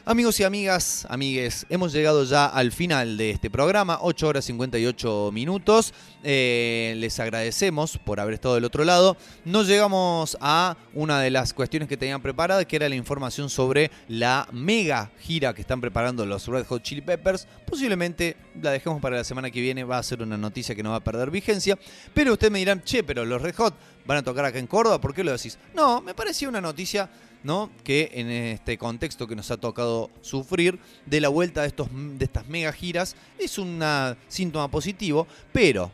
Amigos 0.03 0.39
y 0.39 0.43
amigas, 0.43 1.05
amigues, 1.09 1.67
hemos 1.69 1.93
llegado 1.93 2.23
ya 2.23 2.47
al 2.47 2.71
final 2.71 3.17
de 3.17 3.29
este 3.29 3.51
programa, 3.51 3.99
8 4.01 4.27
horas 4.27 4.45
58 4.45 5.29
minutos. 5.31 5.93
Eh, 6.23 6.95
les 6.97 7.19
agradecemos 7.19 7.99
por 7.99 8.19
haber 8.19 8.33
estado 8.33 8.55
del 8.55 8.65
otro 8.65 8.83
lado. 8.83 9.15
Nos 9.45 9.67
llegamos 9.67 10.39
a 10.41 10.75
una 10.95 11.21
de 11.21 11.29
las 11.29 11.53
cuestiones 11.53 11.87
que 11.87 11.97
tenían 11.97 12.19
preparada, 12.19 12.65
que 12.65 12.77
era 12.77 12.89
la 12.89 12.95
información 12.95 13.47
sobre 13.51 13.91
la 14.07 14.47
mega 14.51 15.11
gira 15.19 15.53
que 15.53 15.61
están 15.61 15.79
preparando 15.79 16.25
los 16.25 16.47
Red 16.47 16.65
Hot 16.65 16.81
Chili 16.81 17.01
Peppers. 17.01 17.47
Posiblemente 17.67 18.37
la 18.59 18.71
dejemos 18.71 18.99
para 19.01 19.17
la 19.17 19.23
semana 19.23 19.51
que 19.51 19.61
viene, 19.61 19.83
va 19.83 19.99
a 19.99 20.03
ser 20.03 20.23
una 20.23 20.35
noticia 20.35 20.73
que 20.73 20.81
no 20.81 20.89
va 20.89 20.95
a 20.95 21.03
perder 21.03 21.29
vigencia. 21.29 21.77
Pero 22.11 22.33
ustedes 22.33 22.51
me 22.51 22.57
dirán, 22.57 22.81
che, 22.83 23.03
pero 23.03 23.23
los 23.23 23.39
Red 23.39 23.55
Hot 23.55 23.75
van 24.07 24.17
a 24.17 24.23
tocar 24.23 24.45
acá 24.45 24.57
en 24.57 24.65
Córdoba, 24.65 24.99
¿por 24.99 25.13
qué 25.13 25.23
lo 25.23 25.31
decís? 25.31 25.59
No, 25.75 26.01
me 26.01 26.15
parecía 26.15 26.49
una 26.49 26.59
noticia 26.59 27.07
¿no? 27.43 27.69
que 27.84 28.12
en 28.13 28.30
este 28.30 28.77
contexto 28.77 29.27
que 29.27 29.36
nos 29.36 29.51
ha 29.51 29.58
tocado 29.58 30.10
sufrir 30.21 30.80
de 31.06 31.21
la 31.21 31.30
vuelta 31.30 31.62
de, 31.62 31.67
estos, 31.67 31.89
de 31.91 32.25
estas 32.25 32.47
mega 32.47 32.71
giras 32.73 33.15
es 33.39 33.58
un 33.58 33.82
síntoma 34.27 34.69
positivo, 34.69 35.27
pero 35.51 35.91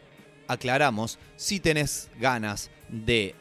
aclaramos, 0.48 1.20
si 1.36 1.60
tenés 1.60 2.10
ganas 2.20 2.70
de 2.90 3.36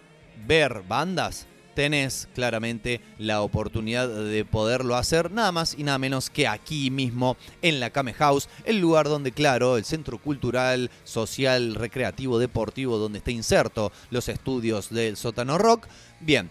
ver 0.47 0.83
bandas, 0.87 1.47
tenés 1.77 2.27
claramente 2.35 3.03
la 3.19 3.43
oportunidad 3.43 4.09
de 4.09 4.45
poderlo 4.47 4.97
hacer 4.97 5.31
nada 5.31 5.53
más 5.53 5.75
y 5.79 5.85
nada 5.85 5.99
menos 5.99 6.31
que 6.31 6.49
aquí 6.49 6.91
mismo 6.91 7.37
en 7.61 7.81
la 7.81 7.91
Kame 7.91 8.15
House, 8.15 8.49
el 8.65 8.81
lugar 8.81 9.09
donde, 9.09 9.31
claro, 9.31 9.77
el 9.77 9.85
centro 9.85 10.19
cultural, 10.19 10.91
social, 11.05 11.75
recreativo, 11.75 12.39
deportivo, 12.39 12.97
donde 12.97 13.19
está 13.19 13.31
inserto 13.31 13.93
los 14.11 14.29
estudios 14.31 14.89
del 14.89 15.19
sótano 15.19 15.59
rock. 15.59 15.87
Bien, 16.21 16.51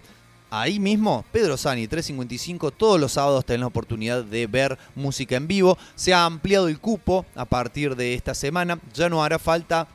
Ahí 0.50 0.80
mismo, 0.80 1.26
Pedro 1.32 1.58
Sani, 1.58 1.88
355, 1.88 2.72
todos 2.72 3.00
los 3.00 3.14
sábados 3.14 3.46
tenés 3.46 3.62
la 3.62 3.68
oportunidad 3.68 4.24
de 4.24 4.48
ver 4.48 4.78
música 4.96 5.36
en 5.36 5.48
vivo. 5.48 5.78
Se 5.96 6.14
ha 6.14 6.26
ampliado 6.26 6.68
el 6.68 6.80
cupo 6.80 7.26
a 7.36 7.46
partir 7.46 7.96
de 7.96 8.14
esta 8.14 8.34
semana. 8.34 8.80
Ya 8.94 9.10
no 9.10 9.24
hará 9.24 9.40
falta 9.40 9.88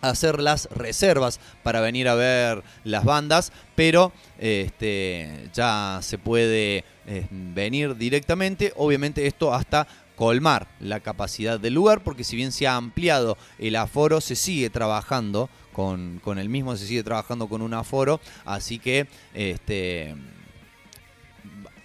hacer 0.00 0.40
las 0.40 0.68
reservas 0.70 1.40
para 1.62 1.80
venir 1.80 2.08
a 2.08 2.14
ver 2.14 2.62
las 2.84 3.04
bandas, 3.04 3.52
pero 3.74 4.12
este, 4.38 5.48
ya 5.54 6.00
se 6.02 6.18
puede 6.18 6.84
eh, 7.06 7.26
venir 7.30 7.96
directamente. 7.96 8.72
Obviamente 8.76 9.26
esto 9.26 9.54
hasta 9.54 9.86
colmar 10.16 10.68
la 10.80 11.00
capacidad 11.00 11.58
del 11.58 11.74
lugar, 11.74 12.02
porque 12.02 12.24
si 12.24 12.36
bien 12.36 12.52
se 12.52 12.66
ha 12.66 12.76
ampliado 12.76 13.36
el 13.58 13.76
aforo, 13.76 14.20
se 14.20 14.36
sigue 14.36 14.70
trabajando 14.70 15.48
con, 15.74 16.20
con 16.24 16.38
el 16.38 16.48
mismo, 16.48 16.74
se 16.76 16.86
sigue 16.86 17.02
trabajando 17.02 17.48
con 17.48 17.60
un 17.60 17.74
aforo, 17.74 18.20
así 18.46 18.78
que 18.78 19.06
este, 19.34 20.14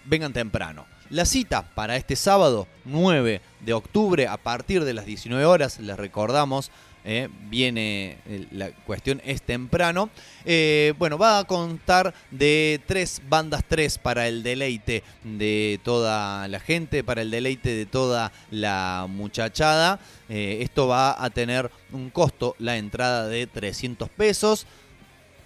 vengan 0.05 0.31
temprano. 0.31 0.85
La 1.09 1.25
cita 1.25 1.71
para 1.73 1.95
este 1.95 2.15
sábado 2.15 2.67
9 2.85 3.41
de 3.61 3.73
octubre 3.73 4.27
a 4.27 4.37
partir 4.37 4.85
de 4.85 4.93
las 4.93 5.05
19 5.05 5.43
horas, 5.43 5.79
les 5.79 5.97
recordamos, 5.97 6.71
eh, 7.11 7.27
viene, 7.49 8.17
la 8.51 8.69
cuestión 8.69 9.19
es 9.25 9.41
temprano. 9.41 10.11
Eh, 10.45 10.93
bueno, 10.99 11.17
va 11.17 11.39
a 11.39 11.43
contar 11.45 12.13
de 12.29 12.79
tres 12.85 13.19
bandas, 13.27 13.63
tres 13.67 13.97
para 13.97 14.27
el 14.27 14.43
deleite 14.43 15.01
de 15.23 15.79
toda 15.83 16.47
la 16.47 16.59
gente, 16.59 17.03
para 17.03 17.23
el 17.23 17.31
deleite 17.31 17.71
de 17.71 17.87
toda 17.87 18.31
la 18.51 19.07
muchachada. 19.09 19.99
Eh, 20.29 20.59
esto 20.61 20.87
va 20.87 21.23
a 21.23 21.31
tener 21.31 21.71
un 21.91 22.11
costo, 22.11 22.55
la 22.59 22.77
entrada 22.77 23.27
de 23.27 23.47
300 23.47 24.07
pesos 24.09 24.67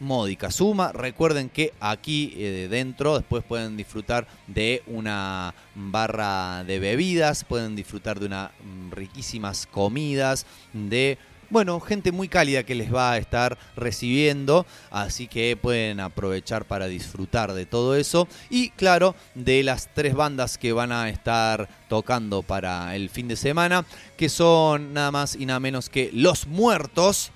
módica 0.01 0.51
suma. 0.51 0.91
Recuerden 0.91 1.47
que 1.47 1.71
aquí 1.79 2.31
dentro 2.69 3.15
después 3.17 3.41
pueden 3.45 3.77
disfrutar 3.77 4.27
de 4.47 4.83
una 4.85 5.55
barra 5.75 6.65
de 6.65 6.79
bebidas, 6.79 7.45
pueden 7.45 7.73
disfrutar 7.77 8.19
de 8.19 8.25
unas 8.25 8.51
mm, 8.51 8.91
riquísimas 8.91 9.65
comidas, 9.65 10.45
de 10.73 11.17
bueno, 11.49 11.79
gente 11.79 12.11
muy 12.11 12.27
cálida 12.27 12.63
que 12.63 12.75
les 12.75 12.93
va 12.93 13.11
a 13.11 13.17
estar 13.17 13.57
recibiendo, 13.75 14.65
así 14.91 15.27
que 15.27 15.57
pueden 15.57 15.99
aprovechar 15.99 16.65
para 16.65 16.87
disfrutar 16.87 17.53
de 17.53 17.65
todo 17.65 17.95
eso. 17.95 18.27
Y 18.49 18.69
claro, 18.71 19.15
de 19.35 19.63
las 19.63 19.89
tres 19.93 20.15
bandas 20.15 20.57
que 20.57 20.73
van 20.73 20.91
a 20.91 21.09
estar 21.09 21.69
tocando 21.89 22.41
para 22.41 22.95
el 22.95 23.09
fin 23.09 23.27
de 23.27 23.35
semana, 23.35 23.85
que 24.17 24.29
son 24.29 24.93
nada 24.93 25.11
más 25.11 25.35
y 25.35 25.45
nada 25.45 25.59
menos 25.59 25.89
que 25.89 26.09
Los 26.13 26.47
Muertos. 26.47 27.31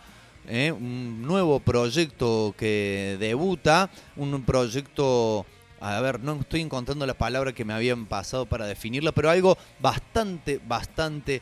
¿eh? 0.50 0.72
un 0.72 1.22
nuevo 1.24 1.60
proyecto 1.60 2.56
que 2.58 3.17
debuta, 3.20 3.89
un 4.15 4.43
proyecto 4.43 5.46
a 5.80 6.02
ver, 6.02 6.20
no 6.22 6.39
estoy 6.39 6.62
encontrando 6.62 7.06
la 7.06 7.13
palabra 7.13 7.54
que 7.54 7.65
me 7.65 7.74
habían 7.74 8.08
pasado 8.08 8.46
para 8.46 8.65
definirla, 8.65 9.12
pero 9.12 9.30
algo 9.30 9.58
bastante, 9.80 10.60
bastante 10.65 11.41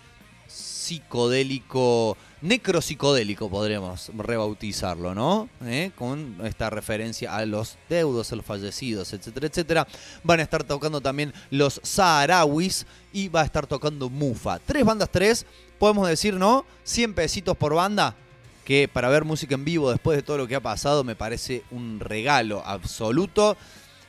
psicodélico, 0.55 2.15
necropsicodélico 2.41 3.49
podríamos 3.49 4.11
rebautizarlo, 4.15 5.13
¿no? 5.13 5.49
¿Eh? 5.65 5.91
Con 5.95 6.37
esta 6.43 6.69
referencia 6.69 7.35
a 7.35 7.45
los 7.45 7.77
deudos, 7.89 8.31
a 8.31 8.35
los 8.35 8.45
fallecidos, 8.45 9.11
etcétera, 9.13 9.47
etcétera. 9.47 9.87
Van 10.23 10.39
a 10.39 10.43
estar 10.43 10.63
tocando 10.63 11.01
también 11.01 11.33
los 11.49 11.81
saharauis 11.83 12.85
y 13.11 13.27
va 13.27 13.41
a 13.41 13.45
estar 13.45 13.67
tocando 13.67 14.09
Mufa. 14.09 14.59
Tres 14.59 14.85
bandas, 14.85 15.09
tres, 15.11 15.45
podemos 15.79 16.07
decir, 16.07 16.35
¿no? 16.35 16.65
100 16.83 17.15
pesitos 17.15 17.57
por 17.57 17.73
banda, 17.73 18.15
que 18.63 18.87
para 18.87 19.09
ver 19.09 19.25
música 19.25 19.55
en 19.55 19.65
vivo 19.65 19.91
después 19.91 20.17
de 20.17 20.23
todo 20.23 20.37
lo 20.37 20.47
que 20.47 20.55
ha 20.55 20.61
pasado 20.61 21.03
me 21.03 21.15
parece 21.15 21.63
un 21.71 21.99
regalo 21.99 22.63
absoluto 22.65 23.57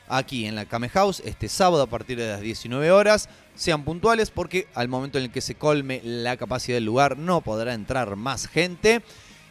aquí 0.07 0.45
en 0.45 0.55
la 0.55 0.65
Kame 0.65 0.89
House 0.89 1.21
este 1.25 1.49
sábado 1.49 1.83
a 1.83 1.87
partir 1.87 2.17
de 2.17 2.27
las 2.27 2.41
19 2.41 2.91
horas. 2.91 3.29
Sean 3.55 3.83
puntuales 3.83 4.31
porque 4.31 4.67
al 4.73 4.87
momento 4.87 5.17
en 5.17 5.25
el 5.25 5.31
que 5.31 5.41
se 5.41 5.55
colme 5.55 6.01
la 6.03 6.37
capacidad 6.37 6.77
del 6.77 6.85
lugar 6.85 7.17
no 7.17 7.41
podrá 7.41 7.73
entrar 7.73 8.15
más 8.15 8.47
gente. 8.47 9.01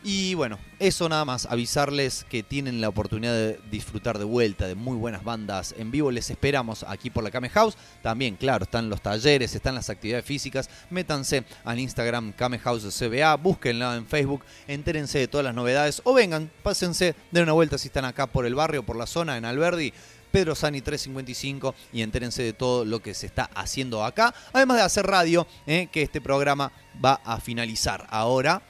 Y 0.09 0.35
bueno, 0.35 0.61
eso 0.79 1.09
nada 1.09 1.25
más, 1.25 1.47
avisarles 1.47 2.25
que 2.31 2.45
tienen 2.45 2.81
la 2.81 2.89
oportunidad 2.89 3.33
de 3.33 3.59
disfrutar 3.73 4.19
de 4.19 4.25
vuelta 4.25 4.69
de 4.69 4.77
muy 4.77 4.97
buenas 4.97 5.25
bandas 5.25 5.75
en 5.77 5.91
vivo. 5.91 6.13
Les 6.13 6.31
esperamos 6.31 6.85
aquí 6.87 7.11
por 7.11 7.25
la 7.25 7.33
Kame 7.33 7.49
House. 7.49 7.77
También, 8.03 8.37
claro, 8.37 8.63
están 8.63 8.89
los 8.89 9.03
talleres, 9.03 9.53
están 9.57 9.75
las 9.75 9.91
actividades 9.91 10.25
físicas. 10.25 10.71
Métanse 10.91 11.43
al 11.65 11.81
Instagram 11.81 12.33
Kame 12.35 12.61
House 12.61 12.85
CBA, 12.97 13.35
búsquenla 13.35 13.97
en 13.97 14.07
Facebook, 14.07 14.45
entérense 14.69 15.19
de 15.19 15.27
todas 15.27 15.45
las 15.45 15.57
novedades 15.57 16.01
o 16.05 16.15
vengan, 16.15 16.53
pásense, 16.63 17.17
den 17.33 17.43
una 17.43 17.55
vuelta 17.55 17.77
si 17.77 17.89
están 17.89 18.05
acá 18.05 18.29
por 18.29 18.47
el 18.47 18.55
barrio, 18.55 18.85
por 18.85 18.95
la 18.95 19.07
zona, 19.07 19.37
en 19.37 19.45
Alberdi. 19.45 19.93
Pedro 20.37 20.55
Sani 20.55 20.83
355 20.83 21.75
y 21.95 22.03
entérense 22.03 22.43
de 22.43 22.53
todo 22.53 22.85
lo 22.85 23.01
que 23.01 23.15
se 23.15 23.25
está 23.25 23.49
haciendo 23.55 24.05
acá. 24.05 24.35
Además 24.53 24.77
de 24.77 24.83
hacer 24.83 25.07
radio, 25.07 25.47
eh, 25.67 25.89
que 25.91 26.03
este 26.03 26.21
programa 26.21 26.73
va 27.03 27.23
a 27.25 27.41
finalizar 27.41 28.07
ahora. 28.11 28.61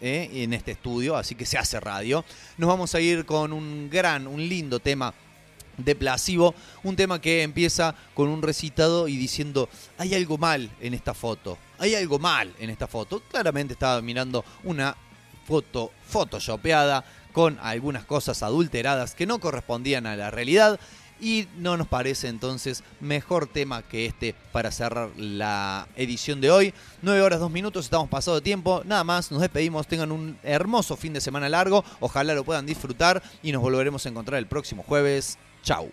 Eh, 0.00 0.44
en 0.44 0.52
este 0.52 0.70
estudio, 0.70 1.16
así 1.16 1.34
que 1.34 1.44
se 1.44 1.58
hace 1.58 1.80
radio. 1.80 2.24
Nos 2.56 2.68
vamos 2.68 2.94
a 2.94 3.00
ir 3.00 3.26
con 3.26 3.52
un 3.52 3.90
gran, 3.90 4.28
un 4.28 4.48
lindo 4.48 4.78
tema 4.78 5.12
de 5.76 5.96
Plasivo, 5.96 6.54
un 6.84 6.94
tema 6.94 7.20
que 7.20 7.42
empieza 7.42 7.96
con 8.14 8.28
un 8.28 8.40
recitado 8.40 9.08
y 9.08 9.16
diciendo, 9.16 9.68
hay 9.98 10.14
algo 10.14 10.38
mal 10.38 10.70
en 10.80 10.94
esta 10.94 11.14
foto, 11.14 11.58
hay 11.80 11.96
algo 11.96 12.20
mal 12.20 12.54
en 12.60 12.70
esta 12.70 12.86
foto. 12.86 13.24
Claramente 13.28 13.72
estaba 13.72 14.00
mirando 14.02 14.44
una 14.62 14.96
foto 15.48 15.90
photoshopeada 16.06 17.04
con 17.32 17.58
algunas 17.60 18.04
cosas 18.04 18.42
adulteradas 18.42 19.14
que 19.14 19.26
no 19.26 19.38
correspondían 19.38 20.06
a 20.06 20.16
la 20.16 20.30
realidad 20.30 20.78
y 21.20 21.48
no 21.56 21.76
nos 21.76 21.88
parece 21.88 22.28
entonces 22.28 22.84
mejor 23.00 23.46
tema 23.46 23.82
que 23.82 24.06
este 24.06 24.34
para 24.52 24.70
cerrar 24.70 25.10
la 25.16 25.88
edición 25.96 26.40
de 26.40 26.50
hoy. 26.50 26.74
9 27.02 27.20
horas 27.22 27.40
2 27.40 27.50
minutos, 27.50 27.86
estamos 27.86 28.08
pasado 28.08 28.36
de 28.36 28.42
tiempo. 28.42 28.82
Nada 28.84 29.04
más, 29.04 29.30
nos 29.32 29.40
despedimos. 29.40 29.86
Tengan 29.86 30.12
un 30.12 30.38
hermoso 30.42 30.96
fin 30.96 31.12
de 31.12 31.20
semana 31.20 31.48
largo. 31.48 31.84
Ojalá 32.00 32.34
lo 32.34 32.44
puedan 32.44 32.66
disfrutar 32.66 33.22
y 33.42 33.52
nos 33.52 33.62
volveremos 33.62 34.06
a 34.06 34.08
encontrar 34.08 34.38
el 34.38 34.46
próximo 34.46 34.84
jueves. 34.84 35.38
Chau. 35.62 35.90